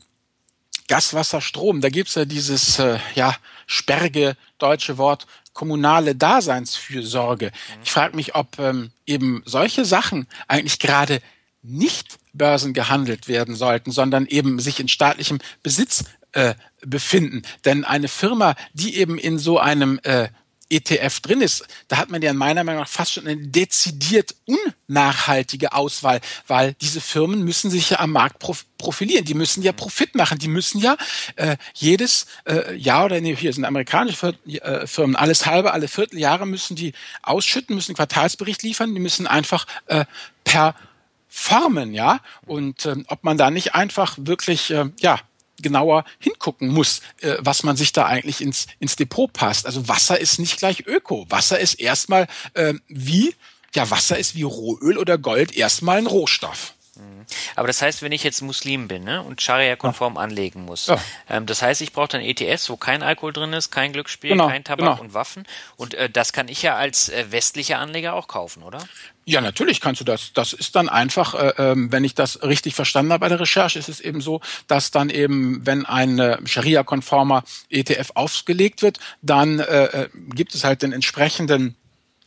Gas, 0.87 1.13
Wasser, 1.13 1.41
Strom, 1.41 1.81
da 1.81 1.89
gibt's 1.89 2.15
ja 2.15 2.25
dieses 2.25 2.79
äh, 2.79 2.99
ja, 3.15 3.35
sperrige 3.67 4.37
deutsche 4.57 4.97
Wort 4.97 5.27
kommunale 5.53 6.15
Daseinsfürsorge. 6.15 7.47
Mhm. 7.47 7.81
Ich 7.83 7.91
frage 7.91 8.15
mich, 8.15 8.35
ob 8.35 8.57
ähm, 8.59 8.91
eben 9.05 9.43
solche 9.45 9.83
Sachen 9.83 10.27
eigentlich 10.47 10.79
gerade 10.79 11.21
nicht 11.61 12.17
börsengehandelt 12.33 13.27
werden 13.27 13.55
sollten, 13.55 13.91
sondern 13.91 14.25
eben 14.25 14.59
sich 14.59 14.79
in 14.79 14.87
staatlichem 14.87 15.39
Besitz 15.61 16.05
äh, 16.33 16.55
befinden. 16.81 17.43
Denn 17.65 17.85
eine 17.85 18.07
Firma, 18.07 18.55
die 18.73 18.95
eben 18.97 19.17
in 19.17 19.39
so 19.39 19.59
einem 19.59 19.99
äh, 20.03 20.29
ETF 20.69 21.19
drin 21.21 21.41
ist, 21.41 21.67
da 21.87 21.97
hat 21.97 22.09
man 22.09 22.21
ja 22.21 22.31
meiner 22.33 22.63
Meinung 22.63 22.81
nach 22.81 22.89
fast 22.89 23.13
schon 23.13 23.27
eine 23.27 23.47
dezidiert 23.47 24.35
unnachhaltige 24.45 25.73
Auswahl, 25.73 26.21
weil 26.47 26.73
diese 26.73 27.01
Firmen 27.01 27.43
müssen 27.43 27.71
sich 27.71 27.89
ja 27.89 27.99
am 27.99 28.11
Markt 28.11 28.37
profilieren, 28.77 29.25
die 29.25 29.33
müssen 29.33 29.63
ja 29.63 29.71
Profit 29.71 30.15
machen, 30.15 30.37
die 30.37 30.47
müssen 30.47 30.79
ja 30.79 30.95
äh, 31.35 31.57
jedes 31.73 32.27
äh, 32.45 32.75
Jahr 32.75 33.05
oder 33.05 33.19
nee, 33.19 33.35
hier 33.35 33.51
sind 33.51 33.65
amerikanische 33.65 34.35
äh, 34.45 34.85
Firmen, 34.85 35.15
alles 35.15 35.45
halbe, 35.45 35.73
alle 35.73 35.87
Vierteljahre 35.87 36.45
müssen 36.45 36.75
die 36.75 36.93
ausschütten, 37.23 37.75
müssen 37.75 37.95
Quartalsbericht 37.95 38.61
liefern, 38.61 38.93
die 38.93 39.01
müssen 39.01 39.25
einfach 39.25 39.65
äh, 39.87 40.05
performen, 40.43 41.93
ja, 41.95 42.19
und 42.45 42.85
äh, 42.85 42.95
ob 43.07 43.23
man 43.23 43.37
da 43.37 43.49
nicht 43.49 43.73
einfach 43.73 44.17
wirklich, 44.19 44.69
äh, 44.69 44.85
ja, 44.99 45.19
genauer 45.61 46.05
hingucken 46.19 46.69
muss, 46.69 47.01
äh, 47.21 47.35
was 47.39 47.63
man 47.63 47.77
sich 47.77 47.91
da 47.93 48.05
eigentlich 48.05 48.41
ins, 48.41 48.67
ins 48.79 48.95
Depot 48.95 49.31
passt. 49.31 49.65
Also 49.65 49.87
Wasser 49.87 50.19
ist 50.19 50.39
nicht 50.39 50.57
gleich 50.57 50.85
Öko. 50.85 51.25
Wasser 51.29 51.59
ist 51.59 51.75
erstmal 51.75 52.27
äh, 52.53 52.73
wie, 52.87 53.35
ja, 53.73 53.89
Wasser 53.89 54.17
ist 54.17 54.35
wie 54.35 54.43
Rohöl 54.43 54.97
oder 54.97 55.17
Gold 55.17 55.55
erstmal 55.55 55.97
ein 55.97 56.07
Rohstoff. 56.07 56.73
Mhm. 56.99 57.25
Aber 57.55 57.67
das 57.67 57.81
heißt, 57.81 58.01
wenn 58.01 58.11
ich 58.11 58.23
jetzt 58.23 58.41
Muslim 58.41 58.87
bin 58.87 59.03
ne, 59.03 59.23
und 59.23 59.41
Scharia-konform 59.41 60.15
ja. 60.15 60.21
anlegen 60.21 60.65
muss, 60.65 60.87
ja. 60.87 60.97
ähm, 61.29 61.45
das 61.45 61.61
heißt, 61.61 61.81
ich 61.81 61.93
brauche 61.93 62.09
dann 62.09 62.21
ETS, 62.21 62.69
wo 62.69 62.77
kein 62.77 63.03
Alkohol 63.03 63.33
drin 63.33 63.53
ist, 63.53 63.71
kein 63.71 63.93
Glücksspiel, 63.93 64.31
genau, 64.31 64.47
kein 64.47 64.63
Tabak 64.63 64.79
genau. 64.79 65.01
und 65.01 65.13
Waffen. 65.13 65.45
Und 65.77 65.93
äh, 65.93 66.09
das 66.09 66.33
kann 66.33 66.47
ich 66.47 66.61
ja 66.61 66.75
als 66.75 67.09
äh, 67.09 67.31
westlicher 67.31 67.79
Anleger 67.79 68.13
auch 68.13 68.27
kaufen, 68.27 68.63
oder? 68.63 68.79
Ja, 69.29 69.41
natürlich 69.41 69.79
kannst 69.79 70.01
du 70.01 70.05
das. 70.05 70.33
Das 70.33 70.53
ist 70.53 70.75
dann 70.75 70.89
einfach, 70.89 71.35
äh, 71.35 71.53
ähm, 71.59 71.91
wenn 71.91 72.03
ich 72.03 72.15
das 72.15 72.41
richtig 72.41 72.73
verstanden 72.73 73.13
habe 73.13 73.21
bei 73.21 73.29
der 73.29 73.39
Recherche, 73.39 73.77
ist 73.77 73.87
es 73.87 73.99
eben 73.99 74.21
so, 74.21 74.41
dass 74.65 74.89
dann 74.89 75.11
eben, 75.11 75.63
wenn 75.67 75.85
ein 75.85 76.17
äh, 76.17 76.39
Scharia-konformer 76.47 77.43
ETF 77.69 78.09
aufgelegt 78.15 78.81
wird, 78.81 78.97
dann 79.21 79.59
äh, 79.59 79.83
äh, 79.83 80.09
gibt 80.33 80.55
es 80.55 80.63
halt 80.63 80.81
den 80.81 80.93
entsprechenden 80.93 81.75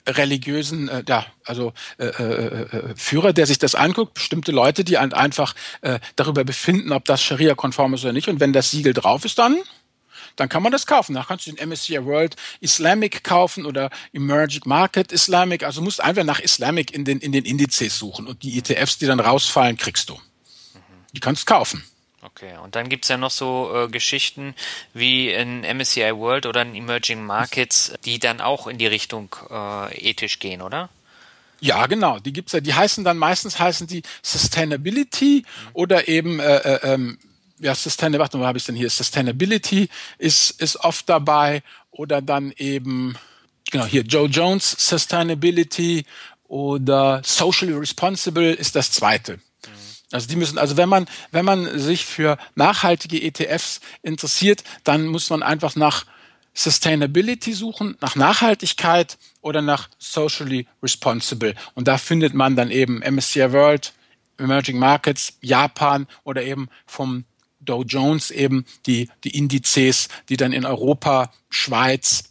religiösen, 0.06 0.88
äh, 0.88 1.02
ja, 1.08 1.26
also 1.44 1.72
äh, 1.98 2.06
äh, 2.06 2.62
äh, 2.62 2.94
Führer, 2.94 3.32
der 3.32 3.48
sich 3.48 3.58
das 3.58 3.74
anguckt, 3.74 4.14
bestimmte 4.14 4.52
Leute, 4.52 4.84
die 4.84 4.96
halt 4.96 5.12
einfach 5.12 5.56
äh, 5.80 5.98
darüber 6.14 6.44
befinden, 6.44 6.92
ob 6.92 7.04
das 7.04 7.20
Scharia-konform 7.20 7.94
ist 7.94 8.04
oder 8.04 8.12
nicht. 8.12 8.28
Und 8.28 8.38
wenn 8.38 8.52
das 8.52 8.70
Siegel 8.70 8.92
drauf 8.92 9.24
ist, 9.24 9.40
dann 9.40 9.56
dann 10.36 10.48
kann 10.48 10.62
man 10.62 10.72
das 10.72 10.86
kaufen. 10.86 11.14
Da 11.14 11.24
kannst 11.26 11.46
du 11.46 11.52
den 11.52 11.68
MSCI 11.68 12.04
World 12.04 12.36
Islamic 12.60 13.24
kaufen 13.24 13.66
oder 13.66 13.90
Emerging 14.12 14.62
Market 14.64 15.12
Islamic. 15.12 15.62
Also 15.62 15.82
musst 15.82 16.02
einfach 16.02 16.24
nach 16.24 16.40
Islamic 16.40 16.92
in 16.92 17.04
den, 17.04 17.18
in 17.18 17.32
den 17.32 17.44
Indizes 17.44 17.98
suchen 17.98 18.26
und 18.26 18.42
die 18.42 18.58
ETFs, 18.58 18.98
die 18.98 19.06
dann 19.06 19.20
rausfallen, 19.20 19.76
kriegst 19.76 20.08
du. 20.08 20.18
Die 21.12 21.20
kannst 21.20 21.48
du 21.48 21.54
kaufen. 21.54 21.84
Okay, 22.24 22.56
und 22.62 22.76
dann 22.76 22.88
gibt's 22.88 23.08
ja 23.08 23.16
noch 23.16 23.32
so 23.32 23.72
äh, 23.74 23.88
Geschichten 23.88 24.54
wie 24.94 25.30
in 25.30 25.62
MSCI 25.62 26.16
World 26.16 26.46
oder 26.46 26.62
in 26.62 26.74
Emerging 26.74 27.24
Markets, 27.24 27.94
die 28.04 28.20
dann 28.20 28.40
auch 28.40 28.68
in 28.68 28.78
die 28.78 28.86
Richtung 28.86 29.34
äh, 29.50 30.08
ethisch 30.08 30.38
gehen, 30.38 30.62
oder? 30.62 30.88
Ja, 31.60 31.86
genau. 31.86 32.20
Die 32.20 32.32
gibt's 32.32 32.52
ja. 32.52 32.60
Die 32.60 32.74
heißen 32.74 33.04
dann 33.04 33.18
meistens 33.18 33.58
heißen 33.58 33.88
die 33.88 34.02
Sustainability 34.22 35.44
mhm. 35.44 35.68
oder 35.72 36.08
eben 36.08 36.38
äh, 36.38 36.56
äh, 36.56 36.94
ähm, 36.94 37.18
ja, 37.62 37.74
Sustainability, 37.74 38.38
warte, 38.38 38.46
habe 38.46 38.58
ich 38.58 38.64
denn 38.64 38.74
hier? 38.74 38.90
Sustainability 38.90 39.88
ist, 40.18 40.50
ist 40.60 40.76
oft 40.76 41.08
dabei 41.08 41.62
oder 41.90 42.20
dann 42.20 42.52
eben, 42.56 43.16
genau, 43.70 43.86
hier 43.86 44.02
Joe 44.02 44.28
Jones 44.28 44.76
Sustainability 44.78 46.04
oder 46.44 47.22
Socially 47.24 47.72
Responsible 47.72 48.52
ist 48.52 48.74
das 48.76 48.90
zweite. 48.90 49.38
Also 50.10 50.28
die 50.28 50.36
müssen, 50.36 50.58
also 50.58 50.76
wenn 50.76 50.88
man, 50.88 51.06
wenn 51.30 51.44
man 51.44 51.78
sich 51.78 52.04
für 52.04 52.36
nachhaltige 52.54 53.22
ETFs 53.22 53.80
interessiert, 54.02 54.62
dann 54.84 55.06
muss 55.06 55.30
man 55.30 55.42
einfach 55.42 55.74
nach 55.74 56.04
Sustainability 56.52 57.54
suchen, 57.54 57.96
nach 58.02 58.14
Nachhaltigkeit 58.14 59.16
oder 59.40 59.62
nach 59.62 59.88
Socially 59.98 60.66
Responsible. 60.82 61.54
Und 61.74 61.88
da 61.88 61.96
findet 61.96 62.34
man 62.34 62.56
dann 62.56 62.70
eben 62.70 62.98
MSCI 62.98 63.52
World, 63.52 63.94
Emerging 64.36 64.78
Markets, 64.78 65.38
Japan 65.40 66.06
oder 66.24 66.42
eben 66.42 66.68
vom 66.84 67.24
Dow 67.64 67.82
Jones 67.82 68.30
eben 68.30 68.64
die, 68.86 69.08
die 69.24 69.36
Indizes, 69.36 70.08
die 70.28 70.36
dann 70.36 70.52
in 70.52 70.64
Europa, 70.64 71.32
Schweiz 71.48 72.24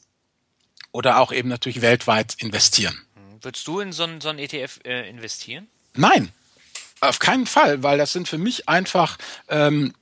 oder 0.92 1.20
auch 1.20 1.32
eben 1.32 1.50
natürlich 1.50 1.82
weltweit 1.82 2.36
investieren. 2.38 2.98
Würdest 3.42 3.68
du 3.68 3.80
in 3.80 3.92
so 3.92 4.04
einen, 4.04 4.22
so 4.22 4.30
einen 4.30 4.40
ETF 4.40 4.80
äh, 4.86 5.10
investieren? 5.10 5.68
Nein, 5.96 6.32
auf 7.00 7.20
keinen 7.20 7.48
Fall, 7.48 7.82
weil 7.82 7.98
das 7.98 8.14
sind 8.14 8.28
für 8.28 8.38
mich 8.38 8.70
einfach 8.70 9.18
ähm, 9.48 9.94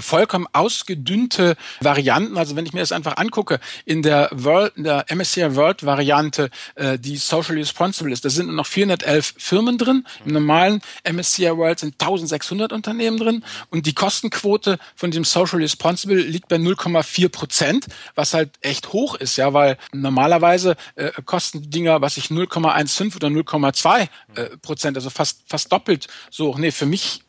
vollkommen 0.00 0.46
ausgedünnte 0.52 1.56
Varianten. 1.80 2.36
Also 2.36 2.56
wenn 2.56 2.66
ich 2.66 2.72
mir 2.72 2.80
das 2.80 2.92
einfach 2.92 3.16
angucke, 3.16 3.60
in 3.84 4.02
der 4.02 4.28
World, 4.32 4.76
in 4.76 4.84
der 4.84 5.06
MSCI 5.08 5.56
World 5.56 5.84
Variante, 5.84 6.50
äh, 6.74 6.98
die 6.98 7.16
socially 7.16 7.60
responsible 7.60 8.12
ist, 8.12 8.24
da 8.24 8.30
sind 8.30 8.46
nur 8.46 8.54
noch 8.54 8.66
411 8.66 9.34
Firmen 9.38 9.78
drin. 9.78 10.06
Im 10.24 10.32
normalen 10.32 10.80
MSCI 11.10 11.56
World 11.56 11.80
sind 11.80 11.94
1600 12.00 12.72
Unternehmen 12.72 13.18
drin 13.18 13.44
und 13.70 13.86
die 13.86 13.94
Kostenquote 13.94 14.78
von 14.94 15.10
dem 15.10 15.24
socially 15.24 15.64
responsible 15.64 16.16
liegt 16.16 16.48
bei 16.48 16.56
0,4 16.56 17.28
Prozent, 17.28 17.86
was 18.14 18.34
halt 18.34 18.50
echt 18.60 18.92
hoch 18.92 19.14
ist, 19.14 19.36
ja, 19.36 19.52
weil 19.52 19.78
normalerweise 19.92 20.76
äh, 20.94 21.10
kosten 21.24 21.70
Dinger, 21.70 22.00
was 22.00 22.16
ich 22.16 22.26
0,15 22.26 23.16
oder 23.16 23.28
0,2 23.28 24.08
äh, 24.34 24.56
Prozent, 24.58 24.96
also 24.96 25.10
fast 25.10 25.42
fast 25.46 25.72
doppelt 25.72 26.08
so. 26.30 26.56
Nee, 26.56 26.70
für 26.70 26.86
mich 26.86 27.22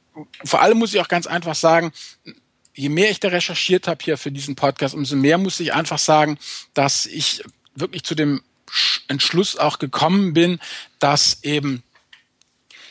vor 0.43 0.61
allem 0.61 0.77
muss 0.77 0.93
ich 0.93 1.01
auch 1.01 1.07
ganz 1.07 1.27
einfach 1.27 1.55
sagen, 1.55 1.91
je 2.73 2.89
mehr 2.89 3.11
ich 3.11 3.19
da 3.19 3.29
recherchiert 3.29 3.87
habe 3.87 4.03
hier 4.03 4.17
für 4.17 4.31
diesen 4.31 4.55
Podcast, 4.55 4.95
umso 4.95 5.15
mehr 5.15 5.37
muss 5.37 5.59
ich 5.59 5.73
einfach 5.73 5.99
sagen, 5.99 6.37
dass 6.73 7.05
ich 7.05 7.43
wirklich 7.75 8.03
zu 8.03 8.15
dem 8.15 8.41
Entschluss 9.07 9.57
auch 9.57 9.79
gekommen 9.79 10.33
bin, 10.33 10.59
dass 10.99 11.43
eben 11.43 11.83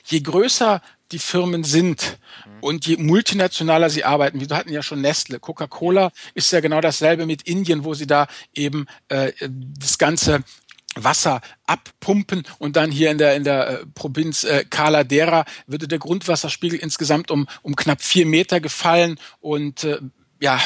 je 0.05 0.21
größer 0.21 0.83
die 1.13 1.19
Firmen 1.19 1.65
sind 1.65 2.19
und 2.61 2.87
je 2.87 2.97
multinationaler 2.97 3.89
sie 3.89 4.05
arbeiten, 4.05 4.41
wir 4.41 4.57
hatten 4.57 4.73
ja 4.73 4.83
schon 4.83 5.01
Nestle, 5.01 5.39
Coca-Cola 5.39 6.11
ist 6.35 6.51
ja 6.53 6.61
genau 6.61 6.81
dasselbe 6.81 7.25
mit 7.25 7.43
Indien, 7.43 7.85
wo 7.85 7.95
sie 7.95 8.07
da 8.07 8.27
eben 8.55 8.87
äh, 9.09 9.33
das 9.79 9.99
ganze 9.99 10.43
Wasser 11.05 11.41
abpumpen 11.67 12.45
und 12.59 12.77
dann 12.77 12.91
hier 12.91 13.11
in 13.11 13.19
der 13.19 13.37
in 13.37 13.45
der 13.45 13.69
äh, 13.69 13.87
Provinz 13.95 14.45
äh, 14.45 14.65
Dera 15.05 15.45
würde 15.67 15.89
der 15.89 15.99
Grundwasserspiegel 15.99 16.79
insgesamt 16.79 17.31
um 17.31 17.47
um 17.63 17.77
knapp 17.77 18.03
vier 18.03 18.27
Meter 18.27 18.61
gefallen 18.61 19.19
und 19.41 19.85
äh, 19.85 19.99
ja, 20.41 20.61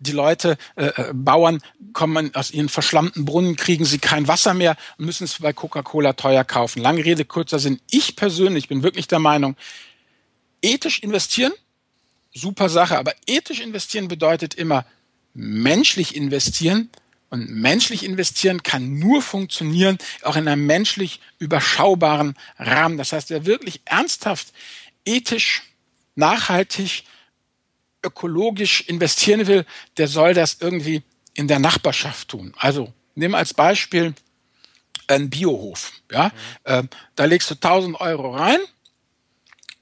die 0.00 0.12
Leute, 0.12 0.56
äh, 0.76 0.86
äh, 0.86 1.12
Bauern 1.12 1.60
kommen 1.92 2.34
aus 2.34 2.50
ihren 2.50 2.68
verschlammten 2.68 3.24
Brunnen, 3.24 3.56
kriegen 3.56 3.84
sie 3.84 3.98
kein 3.98 4.28
Wasser 4.28 4.54
mehr 4.54 4.76
und 4.98 5.06
müssen 5.06 5.24
es 5.24 5.38
bei 5.38 5.52
Coca-Cola 5.52 6.14
teuer 6.14 6.44
kaufen. 6.44 6.80
Lange 6.82 7.04
Rede, 7.04 7.24
kurzer 7.24 7.58
Sinn. 7.58 7.80
Ich 7.90 8.16
persönlich 8.16 8.68
bin 8.68 8.82
wirklich 8.82 9.08
der 9.08 9.18
Meinung, 9.18 9.56
ethisch 10.62 11.00
investieren, 11.00 11.52
super 12.34 12.68
Sache, 12.68 12.98
aber 12.98 13.14
ethisch 13.26 13.60
investieren 13.60 14.08
bedeutet 14.08 14.54
immer 14.54 14.84
menschlich 15.34 16.16
investieren. 16.16 16.90
Und 17.28 17.50
menschlich 17.50 18.04
investieren 18.04 18.62
kann 18.62 18.98
nur 18.98 19.20
funktionieren, 19.20 19.98
auch 20.22 20.36
in 20.36 20.46
einem 20.46 20.64
menschlich 20.66 21.20
überschaubaren 21.38 22.36
Rahmen. 22.58 22.98
Das 22.98 23.12
heißt, 23.12 23.30
wer 23.30 23.46
wirklich 23.46 23.80
ernsthaft 23.84 24.52
ethisch, 25.04 25.62
nachhaltig, 26.14 27.04
ökologisch 28.04 28.82
investieren 28.82 29.46
will, 29.46 29.66
der 29.96 30.08
soll 30.08 30.34
das 30.34 30.58
irgendwie 30.60 31.02
in 31.34 31.48
der 31.48 31.58
Nachbarschaft 31.58 32.28
tun. 32.28 32.54
Also 32.56 32.92
nimm 33.14 33.34
als 33.34 33.52
Beispiel 33.52 34.14
einen 35.08 35.30
Biohof. 35.30 35.92
Ja, 36.10 36.26
mhm. 36.26 36.30
äh, 36.64 36.82
da 37.14 37.24
legst 37.24 37.50
du 37.50 37.54
1000 37.54 38.00
Euro 38.00 38.34
rein 38.34 38.60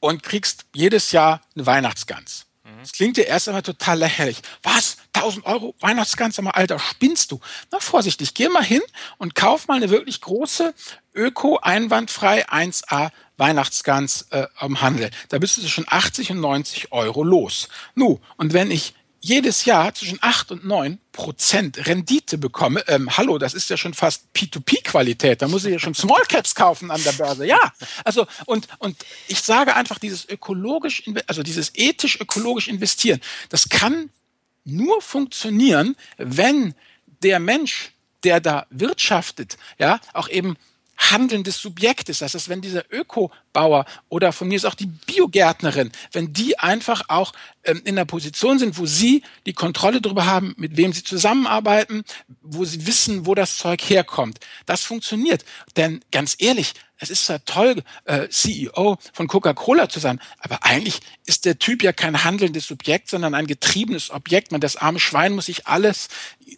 und 0.01 0.23
kriegst 0.23 0.67
jedes 0.75 1.13
Jahr 1.13 1.41
eine 1.55 1.67
Weihnachtsgans. 1.67 2.47
Das 2.81 2.92
klingt 2.92 3.18
dir 3.18 3.27
erst 3.27 3.48
einmal 3.48 3.62
total 3.62 3.98
lächerlich. 3.98 4.40
Was? 4.62 4.96
1000 5.12 5.44
Euro 5.44 5.74
Weihnachtsgans? 5.81 6.40
Mal, 6.40 6.50
Alter, 6.53 6.79
spinnst 6.79 7.31
du? 7.31 7.40
Na, 7.70 7.79
vorsichtig, 7.79 8.33
geh 8.33 8.48
mal 8.48 8.64
hin 8.64 8.81
und 9.18 9.35
kauf 9.35 9.68
mal 9.68 9.77
eine 9.77 9.90
wirklich 9.90 10.22
große 10.22 10.74
Öko 11.14 11.59
einwandfrei 11.59 12.48
1A 12.48 13.11
Weihnachtsgans 13.37 14.29
äh, 14.31 14.46
am 14.57 14.81
Handel. 14.81 15.11
Da 15.29 15.38
bist 15.38 15.59
du 15.59 15.68
schon 15.68 15.85
80 15.88 16.31
und 16.31 16.40
90 16.40 16.92
Euro 16.92 17.22
los. 17.22 17.68
Nu, 17.94 18.20
und 18.37 18.55
wenn 18.55 18.70
ich 18.70 18.94
jedes 19.25 19.65
Jahr 19.65 19.95
zwischen 19.95 20.19
8 20.21 20.53
und 20.53 20.65
9 20.67 20.99
Prozent 21.11 21.87
Rendite 21.87 22.37
bekomme, 22.37 22.85
ähm, 22.89 23.17
hallo, 23.17 23.39
das 23.39 23.55
ist 23.55 23.71
ja 23.71 23.79
schon 23.79 23.95
fast 23.95 24.27
P2P-Qualität, 24.35 25.41
da 25.41 25.49
muss 25.49 25.65
ich 25.65 25.73
ja 25.73 25.79
schon 25.79 25.95
Small 25.95 26.23
Caps 26.29 26.55
kaufen 26.55 26.91
an 26.91 27.03
der 27.03 27.13
Börse. 27.13 27.47
Ja, 27.47 27.73
also 28.05 28.27
und, 28.45 28.69
und 28.81 28.97
ich 29.27 29.41
sage 29.41 29.77
einfach, 29.77 29.99
dieses 29.99 30.29
ökologisch, 30.29 31.05
also 31.27 31.43
dieses 31.43 31.73
ethisch-ökologisch 31.75 32.69
investieren, 32.69 33.19
das 33.49 33.71
kann 33.71 34.11
nur 34.65 35.01
funktionieren, 35.01 35.97
wenn 36.19 36.75
der 37.23 37.41
Mensch, 37.41 37.93
der 38.25 38.41
da 38.41 38.67
wirtschaftet, 38.69 39.57
ja, 39.79 40.01
auch 40.13 40.29
eben 40.29 40.59
handelndes 40.99 41.57
Subjekt 41.59 42.11
ist. 42.11 42.21
Das 42.21 42.35
heißt, 42.35 42.51
wenn 42.51 42.61
dieser 42.61 42.85
Ökobauer 43.55 43.85
oder 44.09 44.33
von 44.33 44.49
mir 44.49 44.57
ist 44.57 44.64
auch 44.64 44.75
die 44.75 44.87
Biogärtnerin, 44.87 45.93
wenn 46.12 46.33
die 46.33 46.59
einfach 46.59 47.03
auch 47.09 47.33
ähm, 47.64 47.81
in 47.85 47.97
der 47.97 48.05
Position 48.05 48.59
sind, 48.59 48.79
wo 48.79 48.87
sie 48.87 49.23
die 49.47 49.53
Kontrolle 49.53 50.01
darüber 50.01 50.27
haben, 50.27 50.55
mit 50.57 50.77
wem 50.77 50.93
sie 50.93 51.05
zusammenarbeiten, 51.05 52.05
wo 52.43 52.64
sie 52.64 52.87
wissen, 52.87 53.27
wo 53.27 53.35
das 53.35 53.57
Zeug 53.57 53.81
herkommt. 53.83 54.40
Das 54.67 54.83
funktioniert. 54.83 55.45
Denn 55.77 56.01
ganz 56.11 56.37
ehrlich, 56.38 56.75
es 56.99 57.11
ist 57.11 57.27
zwar 57.27 57.45
toll, 57.45 57.83
äh, 58.05 58.29
CEO 58.29 58.99
von 59.12 59.27
Coca-Cola 59.27 59.88
zu 59.88 59.99
sein, 59.99 60.21
aber 60.38 60.64
eigentlich 60.64 61.01
ist 61.27 61.45
der 61.45 61.59
Typ 61.59 61.83
ja 61.83 61.93
kein 61.93 62.23
handelndes 62.25 62.67
Subjekt, 62.67 63.11
sondern 63.11 63.35
ein 63.35 63.47
getriebenes 63.47 64.11
Objekt. 64.11 64.53
Man, 64.53 64.61
das 64.61 64.77
arme 64.77 65.01
Schwein 65.01 65.35
muss 65.35 65.47
sich 65.47 65.67
alles, 65.67 66.09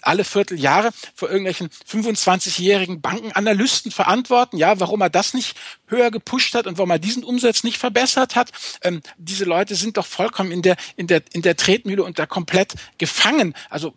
alle 0.03 0.25
Vierteljahre 0.25 0.91
vor 1.15 1.31
irgendwelchen 1.31 1.71
25-jährigen 1.91 3.01
Bankenanalysten 3.01 3.91
verantworten. 3.91 4.59
Ja, 4.59 4.79
warum 4.79 5.01
er 5.01 5.11
das 5.11 5.33
nicht 5.33 5.57
höher 5.89 6.11
gepusht 6.11 6.55
hat 6.55 6.67
und 6.67 6.77
warum 6.77 6.86
er 6.91 6.99
diesen 6.99 7.25
Umsatz 7.25 7.65
nicht 7.65 7.79
verbessert 7.79 8.37
hat. 8.37 8.51
Ähm, 8.83 9.03
diese 9.19 9.45
Leute 9.45 9.75
sind 9.75 9.97
doch 9.97 10.07
vollkommen 10.07 10.53
in 10.53 10.63
der, 10.63 10.77
in 10.97 11.07
der, 11.07 11.23
in 11.33 11.43
der 11.43 11.57
Tretmühle 11.57 12.05
und 12.05 12.19
da 12.19 12.27
komplett 12.27 12.75
gefangen. 12.99 13.55
Also, 13.71 13.95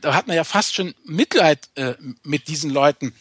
da 0.00 0.14
hat 0.14 0.26
man 0.26 0.36
ja 0.36 0.44
fast 0.44 0.74
schon 0.74 0.94
Mitleid 1.04 1.68
äh, 1.74 1.94
mit 2.22 2.48
diesen 2.48 2.70
Leuten. 2.70 3.12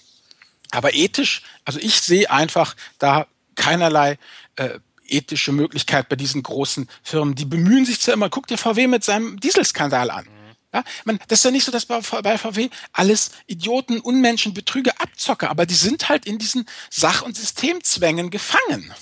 Aber 0.72 0.94
ethisch, 0.94 1.42
also 1.64 1.80
ich 1.80 2.02
sehe 2.02 2.30
einfach 2.30 2.76
da 3.00 3.28
keinerlei 3.56 4.18
äh, 4.58 4.80
ethische 5.08 5.52
Möglichkeit 5.52 6.10
bei 6.10 6.16
diesen 6.16 6.44
großen 6.44 6.90
Firmen. 7.04 7.36
Die 7.36 7.46
bemühen 7.46 7.86
sich 7.86 8.00
zwar 8.00 8.14
immer, 8.14 8.30
guck 8.30 8.48
dir 8.48 8.58
VW 8.58 8.88
mit 8.88 9.04
seinem 9.04 9.40
Dieselskandal 9.40 10.12
an. 10.12 10.28
Ja, 10.76 10.84
man, 11.06 11.20
das 11.30 11.40
ist 11.40 11.46
ja 11.46 11.52
nicht 11.52 11.64
so, 11.64 11.72
dass 11.72 11.86
bei, 11.86 12.02
bei 12.02 12.38
VW 12.38 12.70
alles 12.92 13.32
Idioten, 13.48 14.02
Unmenschen, 14.02 14.54
Betrüger, 14.54 14.92
Abzocker, 15.00 15.50
aber 15.50 15.66
die 15.66 15.74
sind 15.74 16.10
halt 16.10 16.26
in 16.26 16.38
diesen 16.38 16.68
Sach- 16.90 17.22
und 17.22 17.38
Systemzwängen 17.38 18.30
gefangen. 18.30 18.94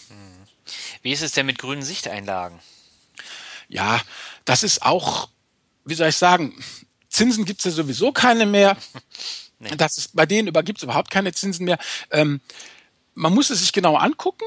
Wie 1.02 1.12
ist 1.12 1.24
es 1.24 1.32
denn 1.32 1.48
mit 1.48 1.58
grünen 1.58 1.82
Sichteinlagen? 1.82 2.60
Ja, 3.70 4.00
das 4.46 4.62
ist 4.62 4.84
auch, 4.84 5.30
wie 5.84 5.96
soll 5.96 6.10
ich 6.10 6.18
sagen, 6.18 6.64
Zinsen 7.10 7.44
gibt's 7.44 7.64
ja 7.64 7.72
sowieso 7.72 8.12
keine 8.12 8.46
mehr. 8.46 8.78
Nee. 9.60 9.78
Das 9.78 9.98
ist, 9.98 10.14
bei 10.14 10.26
denen 10.26 10.52
gibt 10.66 10.80
es 10.80 10.84
überhaupt 10.84 11.10
keine 11.10 11.32
Zinsen 11.32 11.64
mehr. 11.64 11.78
Ähm, 12.12 12.42
man 13.14 13.34
muss 13.34 13.50
es 13.50 13.60
sich 13.60 13.72
genau 13.72 13.96
angucken. 13.96 14.44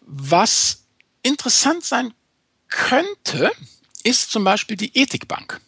Was 0.00 0.82
interessant 1.22 1.84
sein 1.84 2.12
könnte, 2.66 3.52
ist 4.02 4.32
zum 4.32 4.42
Beispiel 4.42 4.76
die 4.76 4.98
Ethikbank. 4.98 5.60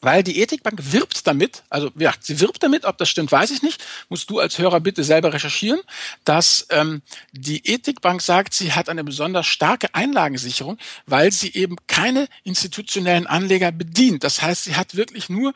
Weil 0.00 0.22
die 0.22 0.40
Ethikbank 0.40 0.92
wirbt 0.92 1.26
damit, 1.26 1.64
also 1.70 1.90
ja, 1.96 2.14
sie 2.20 2.38
wirbt 2.38 2.62
damit, 2.62 2.84
ob 2.84 2.98
das 2.98 3.08
stimmt, 3.08 3.32
weiß 3.32 3.50
ich 3.50 3.62
nicht, 3.62 3.84
musst 4.08 4.30
du 4.30 4.38
als 4.38 4.58
Hörer 4.58 4.78
bitte 4.78 5.02
selber 5.02 5.32
recherchieren, 5.32 5.80
dass 6.24 6.66
ähm, 6.70 7.02
die 7.32 7.66
Ethikbank 7.68 8.22
sagt, 8.22 8.54
sie 8.54 8.72
hat 8.72 8.88
eine 8.88 9.02
besonders 9.02 9.46
starke 9.46 9.92
Einlagensicherung, 9.94 10.78
weil 11.06 11.32
sie 11.32 11.52
eben 11.52 11.76
keine 11.88 12.28
institutionellen 12.44 13.26
Anleger 13.26 13.72
bedient. 13.72 14.22
Das 14.22 14.40
heißt, 14.40 14.64
sie 14.64 14.76
hat 14.76 14.94
wirklich 14.94 15.28
nur 15.28 15.52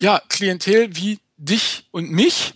ja, 0.00 0.22
Klientel 0.28 0.96
wie 0.96 1.20
dich 1.36 1.84
und 1.90 2.10
mich 2.10 2.54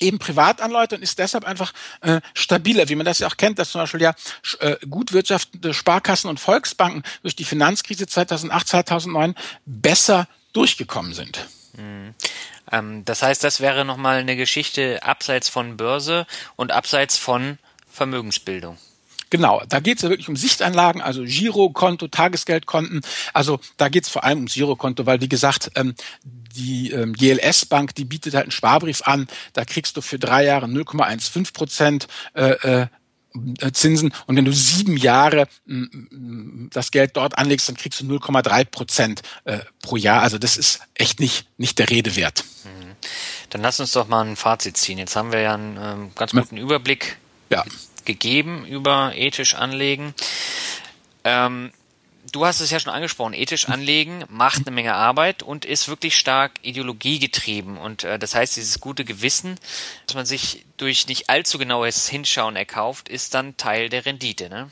eben 0.00 0.18
Privatanleute 0.18 0.96
und 0.96 1.02
ist 1.02 1.18
deshalb 1.18 1.44
einfach 1.44 1.72
äh, 2.00 2.20
stabiler, 2.34 2.88
wie 2.88 2.94
man 2.96 3.06
das 3.06 3.18
ja 3.18 3.28
auch 3.28 3.36
kennt, 3.36 3.58
dass 3.58 3.70
zum 3.70 3.82
Beispiel 3.82 4.00
ja 4.00 4.14
äh, 4.60 4.76
gut 4.88 5.12
wirtschaftende 5.12 5.74
Sparkassen 5.74 6.28
und 6.28 6.40
Volksbanken 6.40 7.02
durch 7.22 7.36
die 7.36 7.44
Finanzkrise 7.44 8.06
2008, 8.06 8.68
2009 8.68 9.34
besser 9.66 10.26
durchgekommen 10.52 11.14
sind. 11.14 11.46
Mhm. 11.76 12.14
Ähm, 12.70 13.04
das 13.04 13.22
heißt, 13.22 13.42
das 13.44 13.60
wäre 13.60 13.84
nochmal 13.84 14.18
eine 14.18 14.36
Geschichte 14.36 15.02
abseits 15.02 15.48
von 15.48 15.76
Börse 15.76 16.26
und 16.56 16.72
abseits 16.72 17.16
von 17.16 17.58
Vermögensbildung. 17.90 18.78
Genau, 19.30 19.62
da 19.68 19.78
geht 19.78 19.98
es 19.98 20.02
ja 20.02 20.10
wirklich 20.10 20.28
um 20.28 20.34
Sichtanlagen, 20.34 21.00
also 21.00 21.22
Girokonto, 21.24 22.08
Tagesgeldkonten. 22.08 23.02
Also 23.32 23.60
da 23.76 23.88
geht 23.88 24.04
es 24.04 24.10
vor 24.10 24.24
allem 24.24 24.38
ums 24.38 24.54
Girokonto, 24.54 25.06
weil 25.06 25.20
wie 25.20 25.28
gesagt, 25.28 25.70
ähm, 25.76 25.94
die 26.24 26.90
ähm, 26.90 27.12
GLS 27.12 27.66
Bank, 27.66 27.94
die 27.94 28.04
bietet 28.04 28.34
halt 28.34 28.46
einen 28.46 28.50
Sparbrief 28.50 29.02
an, 29.04 29.28
da 29.52 29.64
kriegst 29.64 29.96
du 29.96 30.00
für 30.00 30.18
drei 30.18 30.44
Jahre 30.44 30.66
0,15 30.66 31.52
Prozent 31.52 32.08
äh, 32.34 32.50
äh, 32.50 32.86
Zinsen 33.72 34.12
und 34.26 34.36
wenn 34.36 34.44
du 34.44 34.52
sieben 34.52 34.96
Jahre 34.96 35.46
das 36.70 36.90
Geld 36.90 37.16
dort 37.16 37.38
anlegst, 37.38 37.68
dann 37.68 37.76
kriegst 37.76 38.00
du 38.00 38.04
0,3 38.04 38.64
Prozent 38.64 39.22
äh, 39.44 39.60
pro 39.82 39.96
Jahr. 39.96 40.22
Also 40.22 40.38
das 40.38 40.56
ist 40.56 40.80
echt 40.94 41.20
nicht, 41.20 41.46
nicht 41.56 41.78
der 41.78 41.90
Rede 41.90 42.16
wert. 42.16 42.44
Mhm. 42.64 42.96
Dann 43.50 43.62
lass 43.62 43.80
uns 43.80 43.92
doch 43.92 44.08
mal 44.08 44.24
ein 44.24 44.36
Fazit 44.36 44.76
ziehen. 44.76 44.98
Jetzt 44.98 45.16
haben 45.16 45.32
wir 45.32 45.40
ja 45.40 45.54
einen 45.54 45.78
ähm, 45.80 46.10
ganz 46.14 46.32
guten 46.32 46.56
Überblick 46.56 47.18
ja. 47.50 47.64
gegeben 48.04 48.66
über 48.66 49.12
ethisch 49.14 49.54
anlegen. 49.54 50.14
Ähm, 51.24 51.72
du 52.32 52.46
hast 52.46 52.60
es 52.60 52.70
ja 52.70 52.80
schon 52.80 52.92
angesprochen, 52.92 53.34
ethisch 53.34 53.68
anlegen 53.68 54.24
macht 54.28 54.66
eine 54.66 54.74
Menge 54.74 54.94
Arbeit 54.94 55.42
und 55.42 55.64
ist 55.64 55.88
wirklich 55.88 56.16
stark 56.16 56.52
ideologiegetrieben. 56.62 57.76
Und 57.76 58.04
äh, 58.04 58.18
das 58.18 58.34
heißt, 58.34 58.56
dieses 58.56 58.80
gute 58.80 59.04
Gewissen, 59.04 59.58
dass 60.06 60.14
man 60.14 60.26
sich 60.26 60.64
durch 60.76 61.06
nicht 61.06 61.28
allzu 61.30 61.58
genaues 61.58 62.08
Hinschauen 62.08 62.56
erkauft, 62.56 63.08
ist 63.08 63.34
dann 63.34 63.56
Teil 63.56 63.88
der 63.88 64.06
Rendite. 64.06 64.48
Ne? 64.48 64.70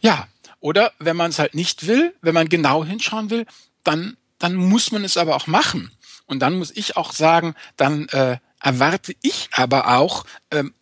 Ja, 0.00 0.28
oder 0.60 0.92
wenn 0.98 1.16
man 1.16 1.30
es 1.30 1.38
halt 1.38 1.54
nicht 1.54 1.86
will, 1.86 2.14
wenn 2.20 2.34
man 2.34 2.48
genau 2.48 2.84
hinschauen 2.84 3.30
will, 3.30 3.46
dann, 3.84 4.16
dann 4.38 4.54
muss 4.54 4.92
man 4.92 5.04
es 5.04 5.16
aber 5.16 5.36
auch 5.36 5.46
machen. 5.46 5.90
Und 6.26 6.40
dann 6.40 6.58
muss 6.58 6.70
ich 6.70 6.96
auch 6.96 7.12
sagen, 7.12 7.54
dann 7.76 8.08
äh, 8.08 8.38
erwarte 8.60 9.14
ich 9.22 9.48
aber 9.52 9.96
auch 9.96 10.24
ähm, 10.50 10.74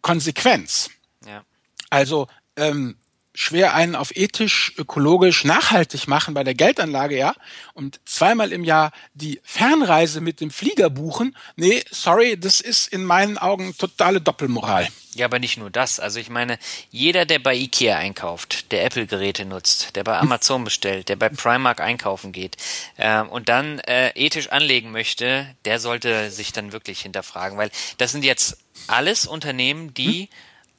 Konsequenz. 0.00 0.90
Ja. 1.26 1.44
Also 1.90 2.28
ähm, 2.56 2.96
schwer 3.34 3.74
einen 3.74 3.96
auf 3.96 4.16
ethisch, 4.16 4.72
ökologisch, 4.78 5.44
nachhaltig 5.44 6.06
machen 6.06 6.34
bei 6.34 6.44
der 6.44 6.54
Geldanlage, 6.54 7.18
ja, 7.18 7.34
und 7.74 8.00
zweimal 8.04 8.52
im 8.52 8.62
Jahr 8.62 8.92
die 9.14 9.40
Fernreise 9.42 10.20
mit 10.20 10.40
dem 10.40 10.50
Flieger 10.50 10.88
buchen, 10.88 11.36
nee, 11.56 11.82
sorry, 11.90 12.38
das 12.38 12.60
ist 12.60 12.92
in 12.92 13.04
meinen 13.04 13.36
Augen 13.36 13.76
totale 13.76 14.20
Doppelmoral. 14.20 14.88
Ja, 15.14 15.26
aber 15.26 15.38
nicht 15.38 15.58
nur 15.58 15.70
das. 15.70 16.00
Also 16.00 16.18
ich 16.18 16.28
meine, 16.28 16.58
jeder, 16.90 17.24
der 17.24 17.38
bei 17.38 17.54
Ikea 17.54 17.96
einkauft, 17.96 18.72
der 18.72 18.84
Apple-Geräte 18.84 19.44
nutzt, 19.44 19.94
der 19.94 20.02
bei 20.02 20.18
Amazon 20.18 20.64
bestellt, 20.64 21.08
der 21.08 21.16
bei 21.16 21.28
Primark 21.28 21.80
einkaufen 21.80 22.32
geht 22.32 22.56
äh, 22.96 23.20
und 23.20 23.48
dann 23.48 23.78
äh, 23.80 24.10
ethisch 24.10 24.48
anlegen 24.48 24.90
möchte, 24.90 25.46
der 25.64 25.78
sollte 25.78 26.30
sich 26.30 26.52
dann 26.52 26.72
wirklich 26.72 27.00
hinterfragen, 27.00 27.56
weil 27.58 27.70
das 27.98 28.10
sind 28.10 28.24
jetzt 28.24 28.58
alles 28.88 29.26
Unternehmen, 29.26 29.94
die 29.94 30.22
hm? 30.22 30.28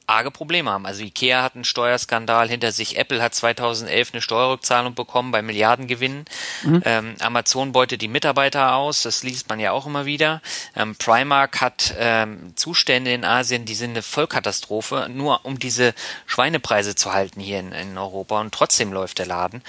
Arge 0.06 0.30
Probleme 0.30 0.70
haben. 0.70 0.86
Also 0.86 1.02
Ikea 1.02 1.42
hat 1.42 1.54
einen 1.54 1.64
Steuerskandal 1.64 2.48
hinter 2.48 2.72
sich, 2.72 2.96
Apple 2.96 3.22
hat 3.22 3.34
2011 3.34 4.12
eine 4.12 4.22
Steuerrückzahlung 4.22 4.94
bekommen 4.94 5.32
bei 5.32 5.42
Milliardengewinnen, 5.42 6.24
mhm. 6.62 6.82
ähm, 6.84 7.14
Amazon 7.20 7.72
beutet 7.72 8.02
die 8.02 8.08
Mitarbeiter 8.08 8.74
aus, 8.74 9.02
das 9.02 9.22
liest 9.22 9.48
man 9.48 9.60
ja 9.60 9.72
auch 9.72 9.86
immer 9.86 10.06
wieder. 10.06 10.42
Ähm, 10.74 10.94
Primark 10.96 11.60
hat 11.60 11.94
ähm, 11.98 12.52
Zustände 12.56 13.12
in 13.12 13.24
Asien, 13.24 13.64
die 13.64 13.74
sind 13.74 13.90
eine 13.90 14.02
Vollkatastrophe, 14.02 15.08
nur 15.12 15.44
um 15.44 15.58
diese 15.58 15.94
Schweinepreise 16.26 16.94
zu 16.94 17.12
halten 17.12 17.40
hier 17.40 17.60
in, 17.60 17.72
in 17.72 17.98
Europa 17.98 18.40
und 18.40 18.54
trotzdem 18.54 18.92
läuft 18.92 19.18
der 19.18 19.26
Laden. 19.26 19.62